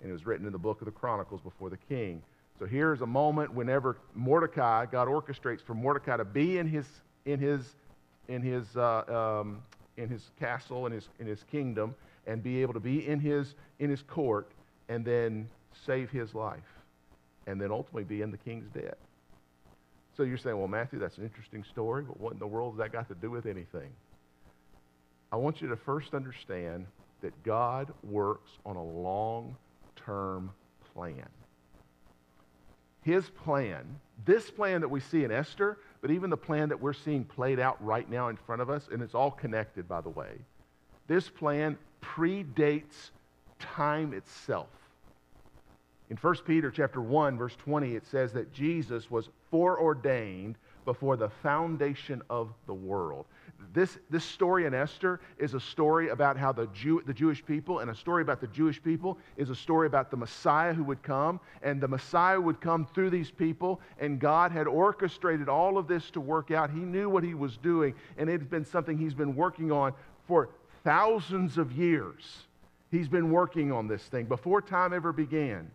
And 0.00 0.10
it 0.10 0.12
was 0.12 0.24
written 0.24 0.46
in 0.46 0.52
the 0.52 0.58
book 0.58 0.80
of 0.80 0.86
the 0.86 0.92
Chronicles 0.92 1.40
before 1.42 1.68
the 1.68 1.76
king. 1.88 2.22
So 2.58 2.66
here's 2.66 3.02
a 3.02 3.06
moment 3.06 3.52
whenever 3.52 3.98
Mordecai, 4.14 4.86
God 4.86 5.08
orchestrates 5.08 5.60
for 5.60 5.74
Mordecai 5.74 6.16
to 6.16 6.24
be 6.24 6.58
in 6.58 6.66
his, 6.66 6.86
in 7.24 7.38
his 7.38 7.74
in 8.28 8.42
his, 8.42 8.64
uh, 8.76 9.40
um, 9.40 9.62
in 9.96 10.08
his 10.08 10.30
castle, 10.38 10.86
in 10.86 10.92
his, 10.92 11.08
in 11.18 11.26
his 11.26 11.42
kingdom, 11.50 11.94
and 12.26 12.42
be 12.42 12.62
able 12.62 12.74
to 12.74 12.80
be 12.80 13.06
in 13.06 13.18
his, 13.18 13.54
in 13.78 13.90
his 13.90 14.02
court 14.02 14.50
and 14.88 15.04
then 15.04 15.48
save 15.86 16.10
his 16.10 16.34
life 16.34 16.60
and 17.46 17.60
then 17.60 17.70
ultimately 17.70 18.04
be 18.04 18.20
in 18.20 18.30
the 18.30 18.36
king's 18.36 18.68
debt. 18.70 18.98
So 20.18 20.24
you're 20.24 20.36
saying, 20.36 20.58
well, 20.58 20.66
Matthew, 20.66 20.98
that's 20.98 21.16
an 21.18 21.22
interesting 21.22 21.62
story, 21.62 22.02
but 22.02 22.18
what 22.18 22.32
in 22.32 22.40
the 22.40 22.46
world 22.46 22.74
has 22.74 22.78
that 22.78 22.92
got 22.92 23.06
to 23.06 23.14
do 23.14 23.30
with 23.30 23.46
anything? 23.46 23.88
I 25.30 25.36
want 25.36 25.62
you 25.62 25.68
to 25.68 25.76
first 25.76 26.12
understand 26.12 26.86
that 27.20 27.40
God 27.44 27.92
works 28.02 28.50
on 28.66 28.74
a 28.74 28.82
long 28.82 29.54
term 29.94 30.50
plan. 30.92 31.28
His 33.02 33.30
plan, 33.30 33.84
this 34.24 34.50
plan 34.50 34.80
that 34.80 34.88
we 34.88 34.98
see 34.98 35.22
in 35.22 35.30
Esther, 35.30 35.78
but 36.00 36.10
even 36.10 36.30
the 36.30 36.36
plan 36.36 36.68
that 36.70 36.80
we're 36.80 36.94
seeing 36.94 37.24
played 37.24 37.60
out 37.60 37.82
right 37.84 38.10
now 38.10 38.26
in 38.26 38.36
front 38.36 38.60
of 38.60 38.68
us, 38.68 38.88
and 38.90 39.00
it's 39.00 39.14
all 39.14 39.30
connected, 39.30 39.88
by 39.88 40.00
the 40.00 40.10
way, 40.10 40.32
this 41.06 41.28
plan 41.28 41.78
predates 42.02 43.10
time 43.60 44.12
itself. 44.12 44.66
In 46.10 46.16
1 46.16 46.34
Peter 46.44 46.72
chapter 46.72 47.00
1, 47.00 47.38
verse 47.38 47.54
20, 47.54 47.94
it 47.94 48.04
says 48.04 48.32
that 48.32 48.52
Jesus 48.52 49.08
was 49.12 49.28
foreordained 49.50 50.56
before 50.84 51.16
the 51.16 51.28
foundation 51.28 52.22
of 52.30 52.52
the 52.66 52.74
world 52.74 53.26
this, 53.72 53.98
this 54.08 54.24
story 54.24 54.66
in 54.66 54.74
Esther 54.74 55.20
is 55.38 55.54
a 55.54 55.60
story 55.60 56.08
about 56.08 56.36
how 56.36 56.52
the, 56.52 56.66
Jew, 56.68 57.02
the 57.06 57.12
Jewish 57.12 57.44
people, 57.44 57.80
and 57.80 57.90
a 57.90 57.94
story 57.94 58.22
about 58.22 58.40
the 58.40 58.46
Jewish 58.48 58.82
people 58.82 59.18
is 59.36 59.50
a 59.50 59.54
story 59.54 59.86
about 59.86 60.10
the 60.10 60.16
Messiah 60.16 60.72
who 60.72 60.84
would 60.84 61.02
come, 61.02 61.40
and 61.62 61.80
the 61.80 61.88
Messiah 61.88 62.40
would 62.40 62.60
come 62.60 62.86
through 62.86 63.10
these 63.10 63.30
people, 63.30 63.80
and 63.98 64.18
God 64.18 64.52
had 64.52 64.66
orchestrated 64.66 65.48
all 65.48 65.76
of 65.76 65.86
this 65.86 66.10
to 66.12 66.20
work 66.20 66.50
out. 66.50 66.70
He 66.70 66.80
knew 66.80 67.08
what 67.10 67.24
he 67.24 67.34
was 67.34 67.56
doing, 67.58 67.94
and 68.16 68.28
it 68.28 68.40
had 68.40 68.50
been 68.50 68.64
something 68.64 68.96
he's 68.96 69.14
been 69.14 69.34
working 69.34 69.70
on 69.70 69.92
for 70.26 70.50
thousands 70.84 71.58
of 71.58 71.72
years. 71.72 72.46
He's 72.90 73.08
been 73.08 73.30
working 73.30 73.70
on 73.70 73.86
this 73.86 74.02
thing 74.02 74.24
before 74.26 74.62
time 74.62 74.92
ever 74.92 75.12
began. 75.12 75.70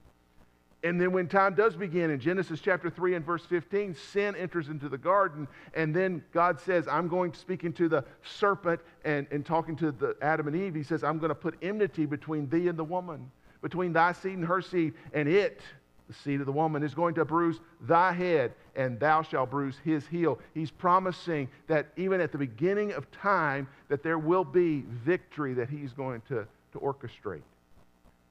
And 0.84 1.00
then 1.00 1.14
when 1.14 1.30
time 1.30 1.56
does 1.56 1.78
begin 1.78 2.12
in 2.12 2.20
Genesis 2.20 2.60
chapter 2.60 2.90
3 2.90 3.16
and 3.16 3.26
verse 3.26 3.46
15, 3.46 3.96
sin 3.96 4.36
enters 4.36 4.68
into 4.68 4.90
the 4.90 4.98
garden. 4.98 5.48
And 5.74 5.96
then 5.96 6.22
God 6.34 6.60
says, 6.60 6.90
I'm 6.90 7.08
going 7.08 7.32
to 7.32 7.40
speak 7.40 7.64
into 7.64 7.88
the 7.88 8.04
serpent 8.22 8.82
and, 9.06 9.26
and 9.32 9.46
talking 9.46 9.78
to 9.78 9.94
the 9.94 10.18
Adam 10.22 10.48
and 10.48 10.56
Eve. 10.58 10.76
He 10.76 10.84
says, 10.84 11.02
I'm 11.02 11.20
going 11.20 11.30
to 11.30 11.36
put 11.36 11.56
enmity 11.62 12.06
between 12.06 12.50
thee 12.50 12.68
and 12.68 12.78
the 12.78 12.84
woman, 12.84 13.32
between 13.62 13.94
thy 13.94 14.12
seed 14.12 14.34
and 14.34 14.46
her 14.46 14.62
seed. 14.62 14.94
And 15.14 15.30
it, 15.30 15.62
the 16.10 16.14
seed 16.14 16.42
of 16.42 16.46
the 16.46 16.52
woman, 16.52 16.84
is 16.84 16.94
going 16.94 17.16
to 17.16 17.24
bruise 17.24 17.62
thy 17.80 18.12
head, 18.12 18.52
and 18.76 19.00
thou 19.00 19.22
shalt 19.22 19.52
bruise 19.52 19.78
his 19.86 20.06
heel. 20.06 20.38
He's 20.54 20.70
promising 20.70 21.48
that 21.68 21.94
even 21.96 22.20
at 22.20 22.34
the 22.34 22.38
beginning 22.38 22.92
of 22.92 23.10
time, 23.10 23.70
that 23.88 24.04
there 24.04 24.18
will 24.18 24.44
be 24.44 24.84
victory 25.06 25.54
that 25.54 25.70
he's 25.70 25.94
going 25.94 26.22
to, 26.28 26.46
to 26.74 26.80
orchestrate. 26.80 27.44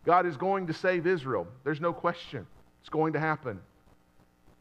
God 0.04 0.26
is 0.26 0.36
going 0.36 0.66
to 0.66 0.72
save 0.72 1.06
Israel. 1.06 1.46
There's 1.64 1.80
no 1.80 1.92
question. 1.92 2.46
It's 2.80 2.88
going 2.88 3.12
to 3.12 3.20
happen. 3.20 3.60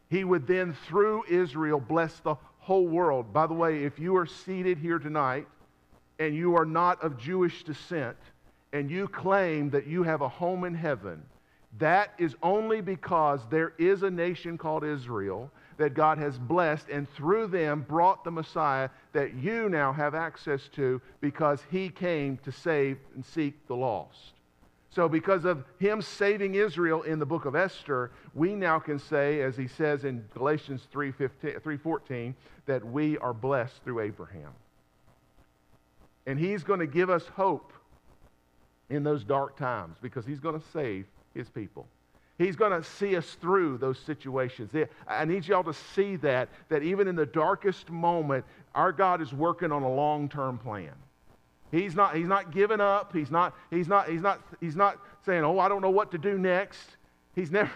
He 0.08 0.24
would 0.24 0.46
then, 0.46 0.76
through 0.86 1.24
Israel, 1.28 1.80
bless 1.80 2.20
the 2.20 2.36
whole 2.58 2.86
world. 2.86 3.32
By 3.32 3.46
the 3.46 3.54
way, 3.54 3.84
if 3.84 3.98
you 3.98 4.16
are 4.16 4.26
seated 4.26 4.78
here 4.78 4.98
tonight 4.98 5.46
and 6.18 6.34
you 6.34 6.56
are 6.56 6.66
not 6.66 7.02
of 7.02 7.18
Jewish 7.18 7.64
descent 7.64 8.16
and 8.72 8.90
you 8.90 9.08
claim 9.08 9.70
that 9.70 9.86
you 9.86 10.02
have 10.02 10.20
a 10.20 10.28
home 10.28 10.64
in 10.64 10.74
heaven, 10.74 11.22
that 11.78 12.12
is 12.18 12.36
only 12.42 12.80
because 12.80 13.40
there 13.50 13.72
is 13.78 14.02
a 14.02 14.10
nation 14.10 14.58
called 14.58 14.84
Israel 14.84 15.50
that 15.78 15.94
God 15.94 16.18
has 16.18 16.38
blessed 16.38 16.88
and 16.90 17.08
through 17.10 17.48
them 17.48 17.84
brought 17.88 18.22
the 18.22 18.30
Messiah 18.30 18.90
that 19.12 19.34
you 19.34 19.68
now 19.68 19.92
have 19.92 20.14
access 20.14 20.68
to 20.74 21.00
because 21.20 21.64
he 21.70 21.88
came 21.88 22.36
to 22.44 22.52
save 22.52 22.98
and 23.14 23.24
seek 23.24 23.66
the 23.66 23.74
lost. 23.74 24.34
So, 24.94 25.08
because 25.08 25.46
of 25.46 25.64
him 25.78 26.02
saving 26.02 26.54
Israel 26.54 27.02
in 27.02 27.18
the 27.18 27.24
book 27.24 27.46
of 27.46 27.56
Esther, 27.56 28.10
we 28.34 28.54
now 28.54 28.78
can 28.78 28.98
say, 28.98 29.40
as 29.40 29.56
he 29.56 29.66
says 29.66 30.04
in 30.04 30.22
Galatians 30.34 30.86
3.14, 30.92 32.34
that 32.66 32.84
we 32.84 33.16
are 33.18 33.32
blessed 33.32 33.82
through 33.84 34.00
Abraham. 34.00 34.50
And 36.26 36.38
he's 36.38 36.62
going 36.62 36.80
to 36.80 36.86
give 36.86 37.08
us 37.08 37.26
hope 37.28 37.72
in 38.90 39.02
those 39.02 39.24
dark 39.24 39.56
times 39.56 39.96
because 40.02 40.26
he's 40.26 40.40
going 40.40 40.60
to 40.60 40.66
save 40.74 41.06
his 41.34 41.48
people. 41.48 41.86
He's 42.36 42.56
going 42.56 42.72
to 42.72 42.86
see 42.86 43.16
us 43.16 43.36
through 43.40 43.78
those 43.78 43.98
situations. 43.98 44.72
I 45.08 45.24
need 45.24 45.46
y'all 45.46 45.64
to 45.64 45.72
see 45.72 46.16
that, 46.16 46.50
that 46.68 46.82
even 46.82 47.08
in 47.08 47.16
the 47.16 47.26
darkest 47.26 47.88
moment, 47.88 48.44
our 48.74 48.92
God 48.92 49.22
is 49.22 49.32
working 49.32 49.72
on 49.72 49.82
a 49.82 49.90
long 49.90 50.28
term 50.28 50.58
plan. 50.58 50.92
He's 51.72 51.94
not, 51.94 52.14
he's 52.14 52.28
not 52.28 52.52
giving 52.52 52.80
up. 52.80 53.12
He's 53.14 53.30
not, 53.30 53.54
he's, 53.70 53.88
not, 53.88 54.08
he's, 54.08 54.20
not, 54.20 54.40
he's 54.60 54.76
not 54.76 54.98
saying, 55.24 55.42
oh, 55.42 55.58
I 55.58 55.68
don't 55.68 55.80
know 55.80 55.90
what 55.90 56.10
to 56.12 56.18
do 56.18 56.38
next. 56.38 56.96
He's 57.34 57.50
never. 57.50 57.70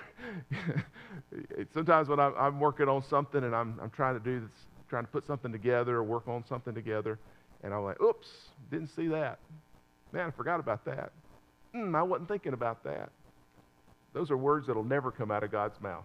Sometimes 1.75 2.09
when 2.09 2.21
I'm, 2.21 2.35
I'm, 2.39 2.61
working 2.61 2.89
on 2.89 3.03
something 3.03 3.43
and 3.43 3.57
I'm, 3.57 3.81
I'm 3.83 3.89
trying 3.89 4.19
to 4.19 4.23
do 4.23 4.41
this, 4.41 4.51
trying 4.91 5.05
to 5.05 5.11
put 5.11 5.27
something 5.27 5.51
together 5.51 5.97
or 5.97 6.05
work 6.05 6.29
on 6.29 6.45
something 6.47 6.75
together, 6.75 7.19
and 7.65 7.73
I'm 7.73 7.85
like, 7.85 8.01
oops, 8.03 8.29
didn't 8.71 8.89
see 8.89 9.09
that. 9.09 9.39
Man, 10.13 10.29
I 10.29 10.31
forgot 10.31 10.61
about 10.61 10.85
that. 10.85 11.11
Mm, 11.75 11.97
I 11.97 12.03
wasn't 12.03 12.29
thinking 12.29 12.53
about 12.53 12.85
that. 12.85 13.11
Those 14.13 14.31
are 14.31 14.37
words 14.37 14.67
that'll 14.67 14.85
never 14.85 15.11
come 15.11 15.31
out 15.31 15.43
of 15.43 15.51
God's 15.51 15.81
mouth. 15.81 16.05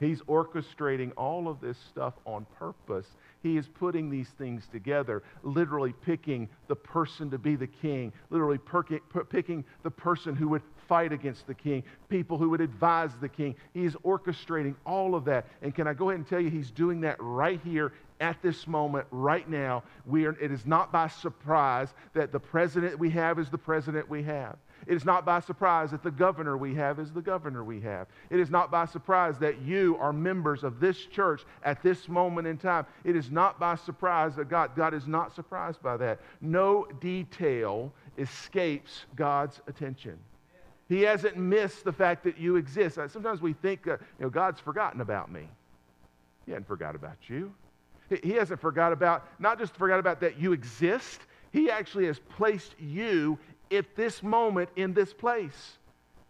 He's 0.00 0.20
orchestrating 0.22 1.12
all 1.16 1.48
of 1.48 1.60
this 1.60 1.76
stuff 1.90 2.14
on 2.24 2.46
purpose. 2.58 3.06
He 3.42 3.56
is 3.56 3.68
putting 3.68 4.10
these 4.10 4.28
things 4.30 4.66
together, 4.70 5.22
literally 5.42 5.92
picking 5.92 6.48
the 6.66 6.76
person 6.76 7.30
to 7.30 7.38
be 7.38 7.56
the 7.56 7.66
king, 7.66 8.12
literally 8.30 8.58
picking 9.28 9.64
the 9.82 9.90
person 9.90 10.34
who 10.34 10.48
would 10.48 10.62
fight 10.88 11.12
against 11.12 11.46
the 11.46 11.54
king, 11.54 11.82
people 12.08 12.38
who 12.38 12.48
would 12.50 12.60
advise 12.60 13.10
the 13.20 13.28
king. 13.28 13.54
He 13.74 13.84
is 13.84 13.94
orchestrating 14.04 14.74
all 14.86 15.14
of 15.14 15.24
that. 15.26 15.46
And 15.62 15.74
can 15.74 15.86
I 15.86 15.94
go 15.94 16.10
ahead 16.10 16.20
and 16.20 16.28
tell 16.28 16.40
you, 16.40 16.50
he's 16.50 16.70
doing 16.70 17.02
that 17.02 17.16
right 17.20 17.60
here 17.62 17.92
at 18.20 18.40
this 18.42 18.66
moment, 18.66 19.06
right 19.10 19.48
now. 19.48 19.84
We 20.06 20.26
are, 20.26 20.36
it 20.40 20.50
is 20.50 20.66
not 20.66 20.90
by 20.90 21.08
surprise 21.08 21.88
that 22.14 22.32
the 22.32 22.40
president 22.40 22.98
we 22.98 23.10
have 23.10 23.38
is 23.38 23.50
the 23.50 23.58
president 23.58 24.08
we 24.08 24.22
have. 24.24 24.56
It 24.88 24.94
is 24.94 25.04
not 25.04 25.26
by 25.26 25.40
surprise 25.40 25.90
that 25.90 26.02
the 26.02 26.10
governor 26.10 26.56
we 26.56 26.74
have 26.76 26.98
is 26.98 27.12
the 27.12 27.20
governor 27.20 27.62
we 27.62 27.78
have. 27.82 28.06
It 28.30 28.40
is 28.40 28.48
not 28.48 28.70
by 28.70 28.86
surprise 28.86 29.38
that 29.38 29.60
you 29.60 29.98
are 30.00 30.14
members 30.14 30.64
of 30.64 30.80
this 30.80 30.96
church 30.96 31.42
at 31.62 31.82
this 31.82 32.08
moment 32.08 32.46
in 32.46 32.56
time. 32.56 32.86
It 33.04 33.14
is 33.14 33.30
not 33.30 33.60
by 33.60 33.76
surprise 33.76 34.34
that 34.36 34.48
God, 34.48 34.74
God 34.74 34.94
is 34.94 35.06
not 35.06 35.34
surprised 35.34 35.82
by 35.82 35.98
that. 35.98 36.20
No 36.40 36.86
detail 37.00 37.92
escapes 38.16 39.04
God's 39.14 39.60
attention. 39.66 40.18
He 40.88 41.02
hasn't 41.02 41.36
missed 41.36 41.84
the 41.84 41.92
fact 41.92 42.24
that 42.24 42.38
you 42.38 42.56
exist. 42.56 42.98
Sometimes 43.08 43.42
we 43.42 43.52
think, 43.52 43.86
uh, 43.86 43.98
you 44.18 44.24
know, 44.24 44.30
God's 44.30 44.58
forgotten 44.58 45.02
about 45.02 45.30
me. 45.30 45.50
He 46.46 46.52
hasn't 46.52 46.66
forgot 46.66 46.94
about 46.94 47.16
you. 47.28 47.52
He 48.22 48.32
hasn't 48.32 48.58
forgot 48.58 48.94
about, 48.94 49.26
not 49.38 49.58
just 49.58 49.76
forgot 49.76 50.00
about 50.00 50.18
that 50.22 50.40
you 50.40 50.52
exist, 50.52 51.20
He 51.52 51.70
actually 51.70 52.06
has 52.06 52.18
placed 52.18 52.74
you 52.80 53.38
at 53.72 53.96
this 53.96 54.22
moment 54.22 54.68
in 54.76 54.94
this 54.94 55.12
place. 55.12 55.78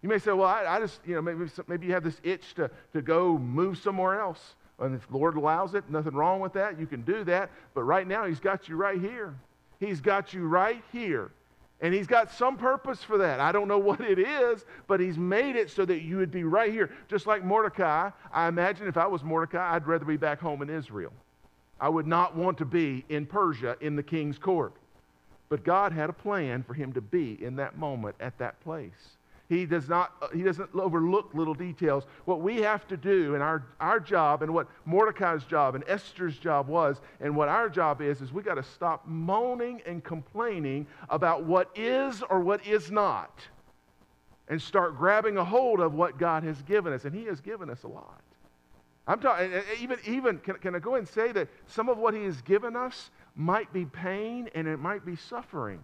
You 0.02 0.08
may 0.08 0.18
say, 0.18 0.32
well, 0.32 0.48
I, 0.48 0.64
I 0.64 0.80
just, 0.80 1.00
you 1.04 1.14
know, 1.14 1.22
maybe, 1.22 1.50
maybe 1.66 1.86
you 1.86 1.92
have 1.92 2.04
this 2.04 2.20
itch 2.22 2.54
to, 2.54 2.70
to 2.92 3.02
go 3.02 3.36
move 3.36 3.78
somewhere 3.78 4.20
else. 4.20 4.54
And 4.78 4.94
if 4.94 5.08
the 5.08 5.16
Lord 5.16 5.36
allows 5.36 5.74
it, 5.74 5.90
nothing 5.90 6.14
wrong 6.14 6.40
with 6.40 6.52
that. 6.52 6.78
You 6.78 6.86
can 6.86 7.02
do 7.02 7.24
that. 7.24 7.50
But 7.74 7.82
right 7.82 8.06
now, 8.06 8.24
He's 8.24 8.38
got 8.38 8.68
you 8.68 8.76
right 8.76 9.00
here. 9.00 9.34
He's 9.80 10.00
got 10.00 10.32
you 10.32 10.46
right 10.46 10.82
here. 10.92 11.32
And 11.80 11.92
He's 11.92 12.06
got 12.06 12.30
some 12.30 12.56
purpose 12.56 13.02
for 13.02 13.18
that. 13.18 13.40
I 13.40 13.50
don't 13.50 13.66
know 13.66 13.78
what 13.78 14.00
it 14.00 14.20
is, 14.20 14.64
but 14.86 15.00
He's 15.00 15.18
made 15.18 15.56
it 15.56 15.68
so 15.70 15.84
that 15.84 16.02
you 16.02 16.16
would 16.18 16.30
be 16.30 16.44
right 16.44 16.72
here. 16.72 16.90
Just 17.08 17.26
like 17.26 17.44
Mordecai, 17.44 18.10
I 18.32 18.46
imagine 18.46 18.86
if 18.86 18.96
I 18.96 19.06
was 19.06 19.24
Mordecai, 19.24 19.74
I'd 19.74 19.86
rather 19.86 20.04
be 20.04 20.16
back 20.16 20.40
home 20.40 20.62
in 20.62 20.70
Israel. 20.70 21.12
I 21.80 21.88
would 21.88 22.06
not 22.06 22.36
want 22.36 22.58
to 22.58 22.64
be 22.64 23.04
in 23.08 23.26
Persia 23.26 23.76
in 23.80 23.96
the 23.96 24.02
king's 24.02 24.38
court. 24.38 24.74
But 25.48 25.64
God 25.64 25.92
had 25.92 26.10
a 26.10 26.12
plan 26.12 26.62
for 26.62 26.74
him 26.74 26.92
to 26.92 27.00
be 27.00 27.42
in 27.42 27.56
that 27.56 27.78
moment 27.78 28.16
at 28.20 28.36
that 28.38 28.60
place. 28.60 29.16
He 29.48 29.64
does 29.64 29.88
not 29.88 30.12
uh, 30.20 30.28
he 30.28 30.42
doesn't 30.42 30.68
overlook 30.74 31.30
little 31.32 31.54
details. 31.54 32.04
What 32.26 32.42
we 32.42 32.58
have 32.58 32.86
to 32.88 32.98
do 32.98 33.34
and 33.34 33.42
our, 33.42 33.64
our 33.80 33.98
job 33.98 34.42
and 34.42 34.52
what 34.52 34.68
Mordecai's 34.84 35.44
job 35.44 35.74
and 35.74 35.82
Esther's 35.88 36.36
job 36.36 36.68
was 36.68 37.00
and 37.20 37.34
what 37.34 37.48
our 37.48 37.70
job 37.70 38.02
is 38.02 38.20
is 38.20 38.30
we 38.30 38.42
got 38.42 38.56
to 38.56 38.62
stop 38.62 39.06
moaning 39.06 39.80
and 39.86 40.04
complaining 40.04 40.86
about 41.08 41.44
what 41.44 41.70
is 41.74 42.22
or 42.28 42.40
what 42.40 42.66
is 42.66 42.90
not 42.90 43.40
and 44.48 44.60
start 44.60 44.98
grabbing 44.98 45.38
a 45.38 45.44
hold 45.44 45.80
of 45.80 45.94
what 45.94 46.18
God 46.18 46.42
has 46.42 46.60
given 46.62 46.92
us 46.92 47.06
and 47.06 47.14
he 47.14 47.24
has 47.24 47.40
given 47.40 47.70
us 47.70 47.84
a 47.84 47.88
lot. 47.88 48.20
I'm 49.08 49.20
talking 49.20 49.50
even 49.80 49.98
even 50.06 50.38
can, 50.38 50.56
can 50.56 50.74
I 50.74 50.78
go 50.78 50.96
and 50.96 51.08
say 51.08 51.32
that 51.32 51.48
some 51.66 51.88
of 51.88 51.96
what 51.96 52.12
he 52.12 52.24
has 52.24 52.42
given 52.42 52.76
us 52.76 53.10
might 53.34 53.72
be 53.72 53.86
pain 53.86 54.50
and 54.54 54.68
it 54.68 54.78
might 54.78 55.04
be 55.04 55.16
suffering. 55.16 55.80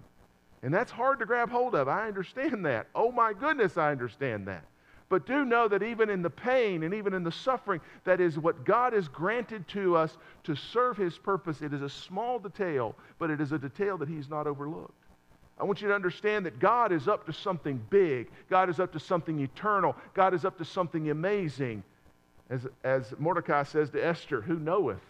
And 0.62 0.72
that's 0.72 0.92
hard 0.92 1.18
to 1.20 1.26
grab 1.26 1.50
hold 1.50 1.74
of. 1.74 1.88
I 1.88 2.06
understand 2.06 2.64
that. 2.66 2.86
Oh 2.94 3.10
my 3.10 3.32
goodness, 3.32 3.78
I 3.78 3.90
understand 3.90 4.46
that. 4.46 4.64
But 5.08 5.26
do 5.26 5.44
know 5.44 5.68
that 5.68 5.82
even 5.82 6.10
in 6.10 6.22
the 6.22 6.30
pain 6.30 6.82
and 6.82 6.94
even 6.94 7.14
in 7.14 7.22
the 7.22 7.32
suffering, 7.32 7.80
that 8.04 8.20
is 8.20 8.38
what 8.38 8.64
God 8.64 8.92
has 8.92 9.08
granted 9.08 9.68
to 9.68 9.96
us 9.96 10.16
to 10.44 10.54
serve 10.54 10.96
His 10.96 11.16
purpose. 11.16 11.62
It 11.62 11.72
is 11.72 11.82
a 11.82 11.90
small 11.90 12.38
detail, 12.38 12.96
but 13.18 13.30
it 13.30 13.40
is 13.40 13.52
a 13.52 13.58
detail 13.58 13.98
that 13.98 14.08
He's 14.08 14.28
not 14.28 14.46
overlooked. 14.46 14.92
I 15.58 15.64
want 15.64 15.80
you 15.82 15.88
to 15.88 15.94
understand 15.94 16.46
that 16.46 16.58
God 16.58 16.90
is 16.90 17.06
up 17.06 17.26
to 17.26 17.32
something 17.32 17.80
big. 17.90 18.28
God 18.50 18.68
is 18.68 18.80
up 18.80 18.92
to 18.92 19.00
something 19.00 19.38
eternal. 19.40 19.94
God 20.14 20.34
is 20.34 20.44
up 20.44 20.58
to 20.58 20.64
something 20.64 21.10
amazing. 21.10 21.84
As, 22.50 22.66
as 22.82 23.14
Mordecai 23.18 23.62
says 23.64 23.90
to 23.90 24.04
Esther, 24.04 24.40
who 24.40 24.58
knoweth? 24.58 25.00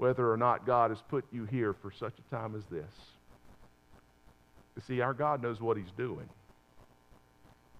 whether 0.00 0.32
or 0.32 0.38
not 0.38 0.64
God 0.64 0.90
has 0.90 1.02
put 1.10 1.26
you 1.30 1.44
here 1.44 1.74
for 1.74 1.92
such 1.92 2.14
a 2.18 2.34
time 2.34 2.56
as 2.56 2.64
this. 2.70 2.90
You 4.74 4.80
see, 4.88 5.02
our 5.02 5.12
God 5.12 5.42
knows 5.42 5.60
what 5.60 5.76
He's 5.76 5.92
doing. 5.94 6.26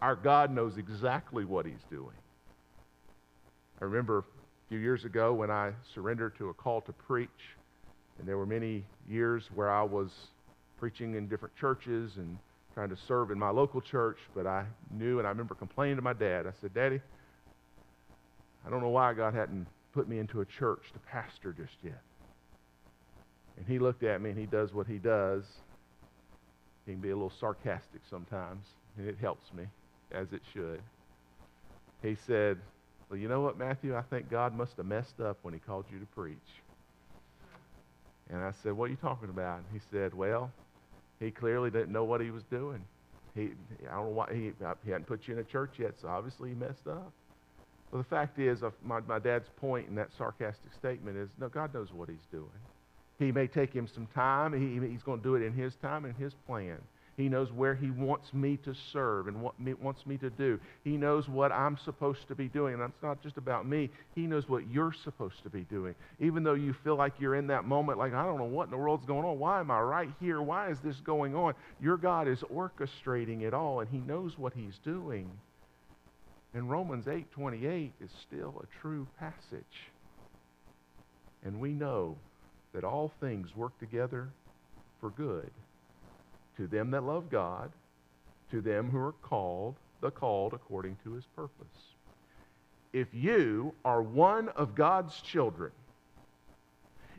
Our 0.02 0.16
God 0.16 0.50
knows 0.50 0.76
exactly 0.76 1.46
what 1.46 1.64
He's 1.64 1.82
doing. 1.90 2.16
I 3.80 3.86
remember 3.86 4.18
a 4.18 4.24
few 4.68 4.78
years 4.78 5.06
ago 5.06 5.32
when 5.32 5.50
I 5.50 5.72
surrendered 5.94 6.36
to 6.36 6.50
a 6.50 6.54
call 6.54 6.82
to 6.82 6.92
preach, 6.92 7.30
and 8.18 8.28
there 8.28 8.36
were 8.36 8.44
many 8.44 8.84
years 9.08 9.48
where 9.54 9.70
I 9.70 9.82
was 9.82 10.10
preaching 10.78 11.14
in 11.14 11.26
different 11.26 11.56
churches 11.56 12.18
and 12.18 12.36
trying 12.74 12.90
to 12.90 12.98
serve 13.08 13.30
in 13.30 13.38
my 13.38 13.48
local 13.48 13.80
church, 13.80 14.18
but 14.34 14.46
I 14.46 14.66
knew 14.90 15.20
and 15.20 15.26
I 15.26 15.30
remember 15.30 15.54
complaining 15.54 15.96
to 15.96 16.02
my 16.02 16.12
dad. 16.12 16.46
I 16.46 16.52
said, 16.60 16.74
Daddy, 16.74 17.00
I 18.66 18.70
don't 18.70 18.80
know 18.80 18.90
why 18.90 19.14
God 19.14 19.34
hadn't 19.34 19.66
put 19.92 20.08
me 20.08 20.18
into 20.18 20.40
a 20.40 20.44
church 20.44 20.92
to 20.92 20.98
pastor 21.00 21.52
just 21.52 21.76
yet. 21.82 22.00
And 23.56 23.66
he 23.66 23.78
looked 23.78 24.02
at 24.02 24.20
me 24.20 24.30
and 24.30 24.38
he 24.38 24.46
does 24.46 24.72
what 24.72 24.86
he 24.86 24.98
does. 24.98 25.44
He 26.86 26.92
can 26.92 27.00
be 27.00 27.10
a 27.10 27.14
little 27.14 27.32
sarcastic 27.38 28.00
sometimes, 28.08 28.66
and 28.96 29.06
it 29.06 29.16
helps 29.20 29.52
me, 29.52 29.64
as 30.12 30.32
it 30.32 30.42
should. 30.52 30.80
He 32.02 32.16
said, 32.26 32.58
Well, 33.08 33.18
you 33.18 33.28
know 33.28 33.40
what, 33.40 33.58
Matthew? 33.58 33.96
I 33.96 34.02
think 34.02 34.30
God 34.30 34.56
must 34.56 34.76
have 34.78 34.86
messed 34.86 35.20
up 35.20 35.38
when 35.42 35.52
he 35.54 35.60
called 35.60 35.84
you 35.92 35.98
to 35.98 36.06
preach. 36.06 36.38
And 38.30 38.42
I 38.42 38.52
said, 38.62 38.72
What 38.72 38.86
are 38.86 38.90
you 38.90 38.96
talking 38.96 39.28
about? 39.28 39.58
And 39.58 39.66
he 39.72 39.80
said, 39.90 40.14
Well, 40.14 40.50
he 41.18 41.30
clearly 41.30 41.70
didn't 41.70 41.92
know 41.92 42.04
what 42.04 42.20
he 42.20 42.30
was 42.30 42.44
doing. 42.44 42.82
He, 43.34 43.50
I 43.88 43.94
don't 43.94 44.06
know 44.06 44.10
why 44.10 44.32
he, 44.32 44.52
he 44.84 44.90
hadn't 44.90 45.06
put 45.06 45.28
you 45.28 45.34
in 45.34 45.40
a 45.40 45.44
church 45.44 45.74
yet, 45.78 45.94
so 46.00 46.08
obviously 46.08 46.48
he 46.48 46.54
messed 46.54 46.88
up. 46.88 47.12
Well, 47.90 48.02
the 48.02 48.08
fact 48.08 48.38
is, 48.38 48.60
my, 48.84 49.00
my 49.00 49.18
dad's 49.18 49.48
point 49.56 49.88
in 49.88 49.94
that 49.96 50.10
sarcastic 50.16 50.72
statement 50.78 51.16
is, 51.16 51.28
no, 51.38 51.48
God 51.48 51.74
knows 51.74 51.92
what 51.92 52.08
he's 52.08 52.26
doing. 52.30 52.46
He 53.18 53.32
may 53.32 53.46
take 53.46 53.72
him 53.72 53.88
some 53.92 54.06
time. 54.14 54.52
He, 54.52 54.88
he's 54.88 55.02
going 55.02 55.18
to 55.18 55.24
do 55.24 55.34
it 55.34 55.42
in 55.42 55.52
his 55.52 55.74
time 55.76 56.04
and 56.04 56.14
his 56.16 56.32
plan. 56.46 56.78
He 57.20 57.28
knows 57.28 57.52
where 57.52 57.74
He 57.74 57.90
wants 57.90 58.32
me 58.32 58.56
to 58.64 58.74
serve 58.92 59.28
and 59.28 59.42
what 59.42 59.60
me, 59.60 59.74
wants 59.74 60.06
me 60.06 60.16
to 60.18 60.30
do. 60.30 60.58
He 60.84 60.96
knows 60.96 61.28
what 61.28 61.52
I'm 61.52 61.76
supposed 61.84 62.26
to 62.28 62.34
be 62.34 62.48
doing. 62.48 62.74
And 62.74 62.82
it's 62.82 63.02
not 63.02 63.22
just 63.22 63.36
about 63.36 63.66
me. 63.66 63.90
He 64.14 64.22
knows 64.22 64.48
what 64.48 64.70
you're 64.70 64.94
supposed 65.04 65.42
to 65.42 65.50
be 65.50 65.62
doing. 65.64 65.94
Even 66.18 66.42
though 66.42 66.54
you 66.54 66.74
feel 66.82 66.96
like 66.96 67.12
you're 67.18 67.34
in 67.34 67.46
that 67.48 67.66
moment, 67.66 67.98
like, 67.98 68.14
I 68.14 68.24
don't 68.24 68.38
know 68.38 68.44
what 68.44 68.64
in 68.64 68.70
the 68.70 68.78
world's 68.78 69.04
going 69.04 69.26
on. 69.26 69.38
Why 69.38 69.60
am 69.60 69.70
I 69.70 69.80
right 69.80 70.08
here? 70.18 70.40
Why 70.40 70.70
is 70.70 70.80
this 70.80 70.96
going 71.00 71.34
on? 71.34 71.52
Your 71.78 71.98
God 71.98 72.26
is 72.26 72.42
orchestrating 72.52 73.42
it 73.42 73.52
all, 73.52 73.80
and 73.80 73.90
He 73.90 73.98
knows 73.98 74.38
what 74.38 74.54
He's 74.54 74.78
doing. 74.82 75.30
And 76.54 76.68
Romans 76.68 77.06
8:28 77.06 77.92
is 78.00 78.10
still 78.10 78.62
a 78.62 78.80
true 78.80 79.06
passage. 79.18 79.90
And 81.44 81.60
we 81.60 81.72
know 81.72 82.16
that 82.72 82.84
all 82.84 83.08
things 83.20 83.56
work 83.56 83.78
together 83.78 84.28
for 85.00 85.10
good 85.10 85.50
to 86.56 86.66
them 86.66 86.90
that 86.90 87.02
love 87.02 87.30
God, 87.30 87.70
to 88.50 88.60
them 88.60 88.90
who 88.90 88.98
are 88.98 89.12
called, 89.22 89.76
the 90.00 90.10
called 90.10 90.52
according 90.52 90.96
to 91.04 91.12
his 91.12 91.24
purpose. 91.36 91.94
If 92.92 93.14
you 93.14 93.74
are 93.84 94.02
one 94.02 94.48
of 94.50 94.74
God's 94.74 95.20
children, 95.22 95.70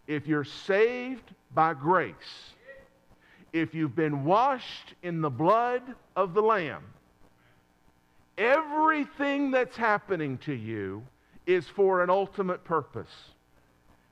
if 0.06 0.28
you're 0.28 0.44
saved 0.44 1.34
by 1.54 1.74
grace, 1.74 2.54
if 3.54 3.74
you've 3.74 3.96
been 3.96 4.26
washed 4.26 4.94
in 5.02 5.22
the 5.22 5.30
blood 5.30 5.82
of 6.16 6.34
the 6.34 6.42
Lamb, 6.42 6.84
everything 8.42 9.52
that's 9.52 9.78
happening 9.78 10.38
to 10.40 10.54
you 10.54 11.04
is 11.46 11.68
for 11.68 12.04
an 12.04 12.10
ultimate 12.10 12.64
purpose. 12.64 13.12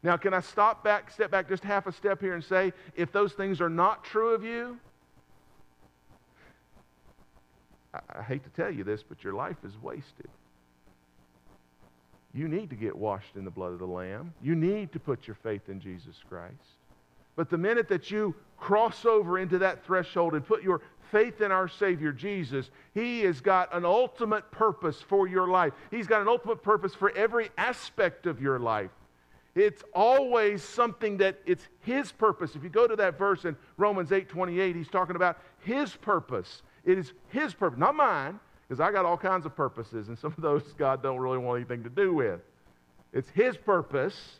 Now, 0.03 0.15
can 0.17 0.33
I 0.33 0.39
stop 0.39 0.83
back, 0.83 1.11
step 1.11 1.31
back 1.31 1.49
just 1.49 1.63
half 1.63 1.87
a 1.87 1.91
step 1.91 2.21
here 2.21 2.35
and 2.35 2.43
say, 2.43 2.71
if 2.95 3.11
those 3.11 3.33
things 3.33 3.59
are 3.59 3.69
not 3.69 4.03
true 4.03 4.33
of 4.33 4.43
you, 4.43 4.79
I, 7.93 8.21
hate 8.21 8.43
to 8.43 8.49
tell 8.51 8.71
you 8.71 8.83
this, 8.83 9.03
but 9.03 9.23
your 9.23 9.33
life 9.33 9.57
is 9.65 9.73
wasted. 9.81 10.29
You 12.35 12.47
need 12.47 12.69
to 12.69 12.75
get 12.75 12.95
washed 12.95 13.35
in 13.35 13.43
the 13.43 13.51
blood 13.51 13.73
of 13.73 13.79
the 13.79 13.87
Lamb. 13.87 14.31
You 14.43 14.53
need 14.53 14.91
to 14.93 14.99
put 14.99 15.27
your 15.27 15.35
faith 15.35 15.67
in 15.69 15.81
Jesus 15.81 16.15
Christ. 16.29 16.53
But 17.35 17.49
the 17.49 17.57
minute 17.57 17.87
that 17.87 18.11
you 18.11 18.35
cross 18.57 19.05
over 19.05 19.39
into 19.39 19.57
that 19.57 19.83
threshold 19.85 20.35
and 20.35 20.45
put 20.45 20.61
your 20.61 20.81
faith 21.11 21.41
in 21.41 21.51
our 21.51 21.67
Savior 21.67 22.11
Jesus, 22.11 22.69
He 22.93 23.21
has 23.21 23.41
got 23.41 23.73
an 23.73 23.85
ultimate 23.85 24.49
purpose 24.51 25.01
for 25.01 25.27
your 25.27 25.47
life. 25.47 25.73
He's 25.91 26.07
got 26.07 26.21
an 26.21 26.27
ultimate 26.27 26.63
purpose 26.63 26.95
for 26.95 27.11
every 27.15 27.49
aspect 27.57 28.25
of 28.25 28.41
your 28.41 28.59
life. 28.59 28.91
It's 29.55 29.83
always 29.93 30.63
something 30.63 31.17
that 31.17 31.39
it's 31.45 31.67
His 31.81 32.11
purpose. 32.11 32.55
If 32.55 32.63
you 32.63 32.69
go 32.69 32.87
to 32.87 32.95
that 32.97 33.17
verse 33.17 33.45
in 33.45 33.55
Romans 33.77 34.11
8 34.11 34.29
28, 34.29 34.75
He's 34.75 34.87
talking 34.87 35.15
about 35.15 35.37
His 35.59 35.95
purpose. 35.95 36.61
It 36.85 36.97
is 36.97 37.13
His 37.29 37.53
purpose, 37.53 37.79
not 37.79 37.95
mine, 37.95 38.39
because 38.67 38.79
I 38.79 38.91
got 38.91 39.05
all 39.05 39.17
kinds 39.17 39.45
of 39.45 39.55
purposes, 39.55 40.07
and 40.07 40.17
some 40.17 40.33
of 40.37 40.41
those 40.41 40.63
God 40.77 41.01
don't 41.01 41.17
really 41.17 41.39
want 41.39 41.57
anything 41.57 41.83
to 41.83 41.89
do 41.89 42.13
with. 42.13 42.41
It's 43.11 43.29
His 43.29 43.57
purpose, 43.57 44.39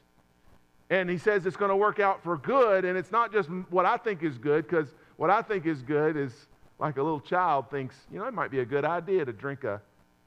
and 0.90 1.10
He 1.10 1.18
says 1.18 1.46
it's 1.46 1.58
going 1.58 1.70
to 1.70 1.76
work 1.76 2.00
out 2.00 2.24
for 2.24 2.38
good, 2.38 2.86
and 2.86 2.98
it's 2.98 3.12
not 3.12 3.34
just 3.34 3.50
what 3.70 3.86
I 3.86 3.98
think 3.98 4.24
is 4.24 4.38
good, 4.38 4.68
because 4.68 4.88
what 5.18 5.30
I 5.30 5.42
think 5.42 5.66
is 5.66 5.82
good 5.82 6.16
is 6.16 6.48
like 6.80 6.98
a 6.98 7.04
little 7.04 7.20
child 7.20 7.70
thinks, 7.70 7.96
you 8.12 8.20
know, 8.20 8.26
it 8.26 8.34
might 8.34 8.52
be 8.52 8.62
a 8.62 8.66
good 8.66 8.86
idea 8.86 9.26
to 9.26 9.34
drink 9.34 9.64
a 9.66 9.82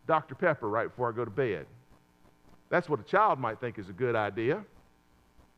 Dr. 0.06 0.34
Pepper 0.34 0.68
right 0.68 0.88
before 0.88 1.08
I 1.08 1.16
go 1.16 1.24
to 1.24 1.30
bed. 1.30 1.66
That's 2.68 2.88
what 2.88 3.00
a 3.00 3.04
child 3.04 3.38
might 3.38 3.60
think 3.60 3.78
is 3.78 3.88
a 3.88 3.92
good 3.94 4.14
idea. 4.14 4.62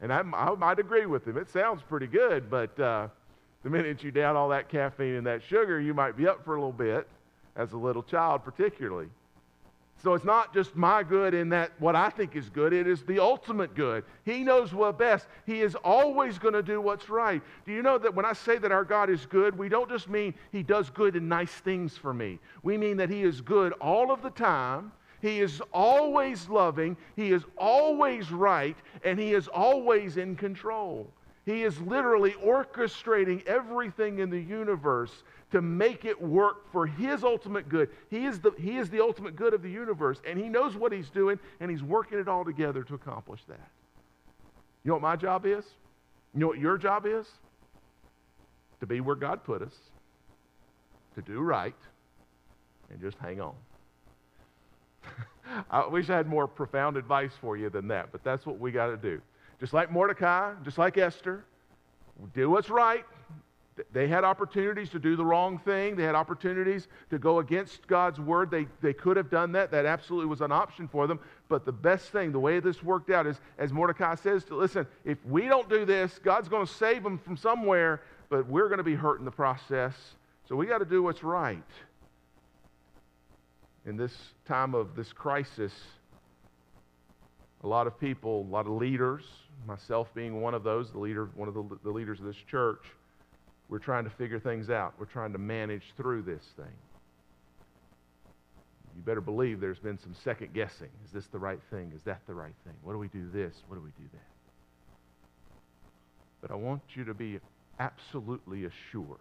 And 0.01 0.13
I, 0.13 0.21
I 0.21 0.55
might 0.55 0.79
agree 0.79 1.07
with 1.07 1.27
him. 1.27 1.37
It 1.37 1.51
sounds 1.51 1.83
pretty 1.83 2.07
good, 2.07 2.51
but 2.51 2.79
uh, 2.79 3.09
the 3.63 3.71
minute 3.71 4.03
you 4.03 4.11
down 4.11 4.37
all 4.37 4.49
that 4.51 4.69
caffeine 4.69 5.15
and 5.15 5.27
that 5.27 5.43
sugar, 5.43 5.81
you 5.81 5.95
might 5.95 6.17
be 6.17 6.27
up 6.27 6.45
for 6.45 6.57
a 6.57 6.59
little 6.59 6.73
bit, 6.73 7.09
as 7.57 7.73
a 7.73 7.77
little 7.77 8.03
child 8.03 8.45
particularly. 8.45 9.07
So 10.03 10.13
it's 10.13 10.25
not 10.25 10.53
just 10.53 10.77
my 10.77 11.03
good 11.03 11.33
in 11.33 11.49
that 11.51 11.73
what 11.79 11.97
I 11.97 12.11
think 12.11 12.37
is 12.37 12.51
good, 12.51 12.75
it 12.75 12.87
is 12.87 13.03
the 13.05 13.19
ultimate 13.19 13.75
good. 13.75 14.05
He 14.25 14.45
knows 14.45 14.75
what 14.75 14.99
best. 14.99 15.27
He 15.47 15.63
is 15.63 15.75
always 15.77 16.39
going 16.39 16.53
to 16.53 16.63
do 16.63 16.81
what's 16.81 17.09
right. 17.09 17.41
Do 17.65 17.73
you 17.73 17.83
know 17.83 17.97
that 17.97 18.15
when 18.15 18.27
I 18.27 18.35
say 18.35 18.59
that 18.59 18.71
our 18.71 18.85
God 18.85 19.09
is 19.09 19.25
good, 19.25 19.57
we 19.57 19.71
don't 19.71 19.89
just 19.89 20.11
mean 20.11 20.35
He 20.53 20.63
does 20.63 20.91
good 20.91 21.17
and 21.17 21.27
nice 21.29 21.53
things 21.53 21.97
for 21.97 22.13
me. 22.13 22.39
We 22.63 22.77
mean 22.77 22.99
that 22.99 23.09
He 23.09 23.23
is 23.23 23.41
good 23.41 23.73
all 23.75 24.11
of 24.13 24.21
the 24.21 24.31
time. 24.31 24.93
He 25.23 25.41
is 25.41 25.63
always 25.73 26.51
loving, 26.51 26.99
He 27.17 27.33
is 27.33 27.45
always 27.57 28.31
right, 28.31 28.77
and 29.05 29.19
He 29.19 29.33
is 29.33 29.49
always 29.49 30.19
in 30.19 30.37
control. 30.37 31.11
He 31.47 31.63
is 31.63 31.79
literally 31.81 32.33
orchestrating 32.33 33.45
everything 33.47 34.19
in 34.19 34.31
the 34.31 34.41
universe 34.41 35.13
to 35.53 35.61
make 35.61 36.05
it 36.05 36.21
work 36.21 36.71
for 36.73 36.87
His 36.87 37.23
ultimate 37.23 37.69
good. 37.69 37.91
He 38.09 38.25
is, 38.25 38.41
the, 38.41 38.53
he 38.59 38.79
is 38.79 38.89
the 38.89 39.01
ultimate 39.01 39.37
good 39.37 39.53
of 39.53 39.63
the 39.63 39.71
universe, 39.71 40.21
and 40.27 40.39
He 40.39 40.49
knows 40.49 40.75
what 40.75 40.91
He's 40.91 41.11
doing, 41.11 41.39
and 41.61 41.71
He's 41.71 41.83
working 41.83 42.19
it 42.19 42.29
all 42.29 42.45
together 42.45 42.83
to 42.85 42.95
accomplish 42.95 43.41
that. 43.49 43.69
You 44.85 44.89
know 44.89 44.95
what 44.95 45.03
my 45.03 45.17
job 45.17 45.45
is? 45.45 45.65
You 46.33 46.41
know 46.41 46.47
what 46.47 46.59
your 46.59 46.79
job 46.79 47.07
is? 47.07 47.27
To 48.81 48.87
be 48.87 49.01
where 49.01 49.17
God 49.17 49.45
put 49.45 49.63
us, 49.63 49.75
to 51.15 51.23
do 51.23 51.41
right, 51.41 51.77
and 52.91 53.01
just 53.01 53.19
hang 53.19 53.41
on. 53.41 53.55
I 55.71 55.87
wish 55.87 56.09
I 56.09 56.17
had 56.17 56.27
more 56.27 56.49
profound 56.49 56.97
advice 56.97 57.33
for 57.41 57.57
you 57.57 57.69
than 57.69 57.89
that, 57.89 58.13
but 58.13 58.25
that's 58.25 58.47
what 58.47 58.59
we 58.59 58.73
got 58.73 58.87
to 58.87 58.97
do. 58.97 59.21
Just 59.61 59.73
like 59.73 59.90
Mordecai, 59.90 60.53
just 60.64 60.79
like 60.79 60.99
Esther, 60.99 61.45
do 62.35 62.51
what's 62.51 62.71
right. 62.71 63.05
They 63.93 64.07
had 64.07 64.23
opportunities 64.23 64.90
to 64.90 65.01
do 65.01 65.17
the 65.17 65.25
wrong 65.25 65.59
thing. 65.59 65.97
They 65.97 66.05
had 66.05 66.14
opportunities 66.14 66.87
to 67.11 67.19
go 67.19 67.40
against 67.40 67.88
God's 67.88 68.21
word. 68.21 68.51
They, 68.51 68.69
they 68.81 68.93
could 68.93 69.17
have 69.17 69.31
done 69.31 69.51
that. 69.53 69.73
That 69.73 69.85
absolutely 69.85 70.27
was 70.27 70.40
an 70.43 70.53
option 70.53 70.87
for 70.87 71.09
them. 71.09 71.19
But 71.49 71.64
the 71.64 71.73
best 71.73 72.11
thing, 72.11 72.31
the 72.31 72.38
way 72.38 72.61
this 72.61 72.85
worked 72.85 73.11
out 73.11 73.27
is, 73.27 73.40
as 73.59 73.73
Mordecai 73.73 74.14
says, 74.14 74.45
to 74.45 74.57
listen, 74.57 74.87
if 75.05 75.19
we 75.27 75.49
don't 75.49 75.69
do 75.69 75.85
this, 75.85 76.21
God's 76.23 76.49
going 76.49 76.64
to 76.64 76.73
save 76.73 77.03
them 77.03 77.19
from 77.19 77.37
somewhere, 77.37 78.03
but 78.29 78.47
we're 78.47 78.69
going 78.69 78.79
to 78.79 78.85
be 78.85 78.95
hurt 78.95 79.19
in 79.19 79.25
the 79.25 79.33
process. 79.33 79.95
So 80.49 80.55
we 80.55 80.67
got 80.67 80.79
to 80.79 80.85
do 80.85 81.03
what's 81.03 81.25
right. 81.25 81.59
In 83.87 83.97
this 83.97 84.17
time 84.47 84.75
of 84.75 84.95
this 84.95 85.12
crisis, 85.12 85.73
a 87.64 87.66
lot 87.66 87.87
of 87.87 87.98
people, 87.98 88.46
a 88.48 88.53
lot 88.53 88.66
of 88.66 88.72
leaders, 88.72 89.24
myself 89.66 90.09
being 90.14 90.42
one 90.42 90.53
of 90.53 90.62
those, 90.62 90.90
the 90.90 90.98
leader, 90.98 91.31
one 91.35 91.48
of 91.48 91.55
the, 91.55 91.64
the 91.83 91.90
leaders 91.90 92.20
of 92.20 92.27
this 92.27 92.37
church, 92.50 92.83
we're 93.70 93.79
trying 93.79 94.05
to 94.05 94.11
figure 94.11 94.38
things 94.38 94.68
out. 94.68 94.92
We're 94.98 95.07
trying 95.07 95.33
to 95.33 95.38
manage 95.38 95.83
through 95.96 96.22
this 96.22 96.42
thing. 96.57 96.77
You 98.94 99.03
better 99.03 99.22
believe 99.22 99.61
there's 99.61 99.79
been 99.79 99.98
some 99.98 100.14
second 100.22 100.53
guessing. 100.53 100.90
Is 101.05 101.11
this 101.11 101.27
the 101.33 101.38
right 101.38 101.59
thing? 101.70 101.90
Is 101.96 102.03
that 102.03 102.20
the 102.27 102.35
right 102.35 102.55
thing? 102.64 102.74
What 102.83 102.92
do 102.92 102.98
we 102.98 103.09
do 103.09 103.29
this? 103.33 103.55
What 103.66 103.77
do 103.77 103.83
we 103.83 103.90
do 103.98 104.09
that? 104.12 104.20
But 106.42 106.50
I 106.50 106.55
want 106.55 106.83
you 106.94 107.05
to 107.05 107.14
be 107.14 107.40
absolutely 107.81 108.66
assured 108.66 109.18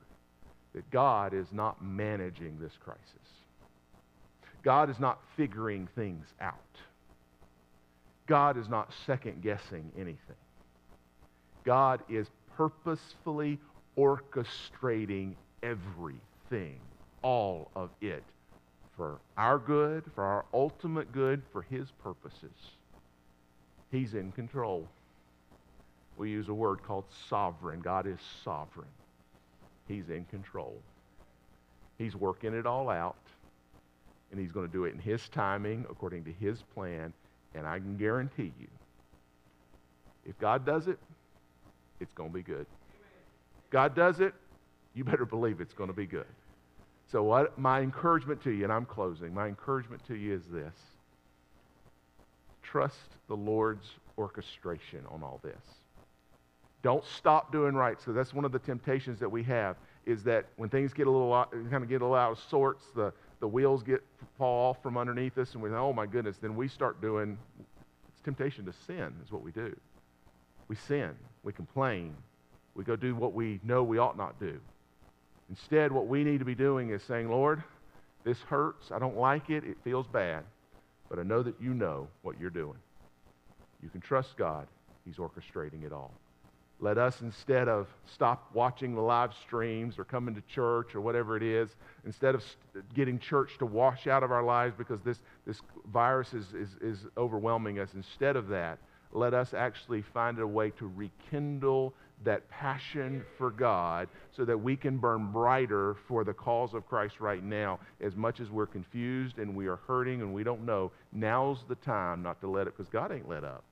that 0.75 0.87
God 0.91 1.33
is 1.33 1.47
not 1.53 1.81
managing 1.81 2.59
this 2.59 2.73
crisis. 2.83 3.01
God 4.63 4.89
is 4.89 4.99
not 4.99 5.19
figuring 5.37 5.87
things 5.95 6.25
out. 6.41 6.57
God 8.27 8.57
is 8.57 8.69
not 8.69 8.93
second 9.05 9.41
guessing 9.41 9.91
anything. 9.95 10.37
God 11.63 12.01
is 12.09 12.27
purposefully 12.55 13.59
orchestrating 13.97 15.35
everything, 15.61 16.79
all 17.21 17.69
of 17.75 17.89
it, 18.01 18.23
for 18.95 19.19
our 19.37 19.57
good, 19.57 20.03
for 20.13 20.23
our 20.23 20.45
ultimate 20.53 21.11
good, 21.11 21.41
for 21.51 21.63
His 21.63 21.91
purposes. 22.03 22.51
He's 23.91 24.13
in 24.13 24.31
control. 24.31 24.87
We 26.17 26.29
use 26.29 26.47
a 26.47 26.53
word 26.53 26.83
called 26.83 27.05
sovereign. 27.29 27.79
God 27.79 28.07
is 28.07 28.19
sovereign. 28.43 28.89
He's 29.87 30.09
in 30.09 30.25
control. 30.25 30.79
He's 31.97 32.15
working 32.15 32.53
it 32.53 32.65
all 32.65 32.89
out, 32.89 33.17
and 34.31 34.39
He's 34.39 34.51
going 34.51 34.67
to 34.67 34.71
do 34.71 34.85
it 34.85 34.93
in 34.93 34.99
His 34.99 35.27
timing, 35.29 35.85
according 35.89 36.23
to 36.25 36.31
His 36.31 36.61
plan, 36.73 37.13
and 37.55 37.67
I 37.67 37.79
can 37.79 37.97
guarantee 37.97 38.51
you, 38.59 38.67
if 40.25 40.37
God 40.39 40.65
does 40.65 40.87
it, 40.87 40.99
it's 41.99 42.13
going 42.13 42.29
to 42.29 42.33
be 42.33 42.41
good. 42.41 42.65
God 43.69 43.95
does 43.95 44.19
it, 44.19 44.33
you 44.93 45.03
better 45.03 45.25
believe 45.25 45.61
it's 45.61 45.73
going 45.73 45.89
to 45.89 45.95
be 45.95 46.05
good. 46.05 46.25
So, 47.11 47.23
what 47.23 47.57
my 47.57 47.81
encouragement 47.81 48.41
to 48.43 48.51
you, 48.51 48.63
and 48.63 48.73
I'm 48.73 48.85
closing, 48.85 49.33
my 49.33 49.47
encouragement 49.47 50.05
to 50.07 50.15
you 50.15 50.33
is 50.33 50.43
this 50.51 50.73
trust 52.61 53.17
the 53.27 53.35
Lord's 53.35 53.87
orchestration 54.17 55.01
on 55.11 55.21
all 55.21 55.39
this. 55.43 55.61
Don't 56.81 57.05
stop 57.05 57.51
doing 57.51 57.75
right. 57.75 58.01
So 58.01 58.11
that's 58.11 58.33
one 58.33 58.45
of 58.45 58.51
the 58.51 58.59
temptations 58.59 59.19
that 59.19 59.29
we 59.29 59.43
have 59.43 59.77
is 60.05 60.23
that 60.23 60.45
when 60.57 60.69
things 60.69 60.91
get 60.91 61.07
a 61.07 61.11
little 61.11 61.45
kind 61.51 61.83
of 61.83 61.87
get 61.87 62.01
a 62.01 62.05
little 62.05 62.15
out 62.15 62.31
of 62.31 62.39
sorts, 62.49 62.85
the 62.95 63.13
the 63.43 63.47
wheels 63.49 63.83
get 63.83 64.01
fall 64.37 64.69
off 64.69 64.81
from 64.81 64.97
underneath 64.97 65.37
us, 65.37 65.53
and 65.53 65.61
we 65.61 65.69
oh 65.71 65.91
my 65.91 66.05
goodness, 66.05 66.37
then 66.37 66.55
we 66.55 66.69
start 66.69 67.01
doing. 67.01 67.37
It's 68.13 68.21
temptation 68.23 68.63
to 68.63 68.71
sin 68.87 69.13
is 69.21 69.33
what 69.33 69.43
we 69.43 69.51
do. 69.51 69.75
We 70.69 70.77
sin. 70.77 71.11
We 71.43 71.51
complain. 71.51 72.15
We 72.73 72.85
go 72.85 72.95
do 72.95 73.15
what 73.15 73.33
we 73.33 73.59
know 73.65 73.83
we 73.83 73.97
ought 73.97 74.17
not 74.17 74.39
do. 74.39 74.61
Instead, 75.49 75.91
what 75.91 76.07
we 76.07 76.23
need 76.23 76.39
to 76.39 76.45
be 76.45 76.55
doing 76.55 76.91
is 76.91 77.03
saying, 77.03 77.29
Lord, 77.29 77.61
this 78.23 78.39
hurts. 78.39 78.93
I 78.93 78.99
don't 78.99 79.17
like 79.17 79.49
it. 79.49 79.65
It 79.65 79.75
feels 79.83 80.07
bad. 80.07 80.45
But 81.09 81.19
I 81.19 81.23
know 81.23 81.43
that 81.43 81.55
you 81.59 81.73
know 81.73 82.07
what 82.21 82.39
you're 82.39 82.49
doing. 82.49 82.77
You 83.83 83.89
can 83.89 83.99
trust 83.99 84.37
God. 84.37 84.67
He's 85.03 85.17
orchestrating 85.17 85.83
it 85.83 85.91
all. 85.91 86.13
Let 86.83 86.97
us, 86.97 87.21
instead 87.21 87.69
of 87.69 87.87
stop 88.05 88.49
watching 88.53 88.93
the 88.93 88.99
live 88.99 89.33
streams 89.41 89.97
or 89.97 90.03
coming 90.03 90.35
to 90.35 90.41
church 90.41 90.95
or 90.95 90.99
whatever 90.99 91.37
it 91.37 91.43
is, 91.43 91.69
instead 92.05 92.35
of 92.35 92.43
getting 92.93 93.19
church 93.19 93.57
to 93.59 93.65
wash 93.65 94.05
out 94.05 94.21
of 94.21 94.33
our 94.33 94.43
lives 94.43 94.75
because 94.77 94.99
this, 94.99 95.19
this 95.47 95.61
virus 95.93 96.33
is, 96.33 96.53
is, 96.53 96.75
is 96.81 97.05
overwhelming 97.15 97.79
us, 97.79 97.91
instead 97.95 98.35
of 98.35 98.49
that, 98.49 98.79
let 99.13 99.33
us 99.33 99.53
actually 99.53 100.01
find 100.01 100.37
a 100.39 100.45
way 100.45 100.71
to 100.71 100.91
rekindle 100.93 101.93
that 102.25 102.49
passion 102.49 103.23
for 103.37 103.49
God 103.49 104.09
so 104.35 104.43
that 104.43 104.57
we 104.57 104.75
can 104.75 104.97
burn 104.97 105.31
brighter 105.31 105.95
for 106.09 106.25
the 106.25 106.33
cause 106.33 106.73
of 106.73 106.85
Christ 106.85 107.21
right 107.21 107.45
now. 107.45 107.79
As 108.01 108.17
much 108.17 108.41
as 108.41 108.49
we're 108.49 108.65
confused 108.65 109.39
and 109.39 109.55
we 109.55 109.67
are 109.67 109.79
hurting 109.87 110.19
and 110.21 110.33
we 110.33 110.43
don't 110.43 110.65
know, 110.65 110.91
now's 111.13 111.63
the 111.69 111.75
time 111.75 112.21
not 112.23 112.41
to 112.41 112.47
let 112.47 112.67
up 112.67 112.75
because 112.75 112.91
God 112.91 113.13
ain't 113.13 113.29
let 113.29 113.45
up. 113.45 113.63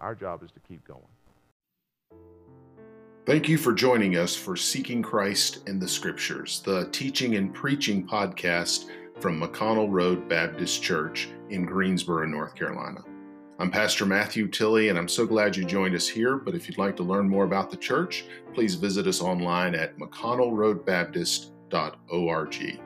Our 0.00 0.16
job 0.16 0.42
is 0.42 0.50
to 0.50 0.60
keep 0.68 0.84
going. 0.88 1.04
Thank 3.30 3.48
you 3.48 3.58
for 3.58 3.72
joining 3.72 4.16
us 4.16 4.34
for 4.34 4.56
Seeking 4.56 5.02
Christ 5.02 5.68
in 5.68 5.78
the 5.78 5.86
Scriptures, 5.86 6.62
the 6.64 6.88
teaching 6.90 7.36
and 7.36 7.54
preaching 7.54 8.04
podcast 8.04 8.86
from 9.20 9.40
McConnell 9.40 9.86
Road 9.88 10.28
Baptist 10.28 10.82
Church 10.82 11.28
in 11.48 11.64
Greensboro, 11.64 12.26
North 12.26 12.56
Carolina. 12.56 13.04
I'm 13.60 13.70
Pastor 13.70 14.04
Matthew 14.04 14.48
Tilley, 14.48 14.88
and 14.88 14.98
I'm 14.98 15.06
so 15.06 15.26
glad 15.26 15.54
you 15.54 15.64
joined 15.64 15.94
us 15.94 16.08
here. 16.08 16.38
But 16.38 16.56
if 16.56 16.66
you'd 16.66 16.76
like 16.76 16.96
to 16.96 17.04
learn 17.04 17.28
more 17.28 17.44
about 17.44 17.70
the 17.70 17.76
church, 17.76 18.24
please 18.52 18.74
visit 18.74 19.06
us 19.06 19.22
online 19.22 19.76
at 19.76 19.96
mcconnellroadbaptist.org. 19.96 22.80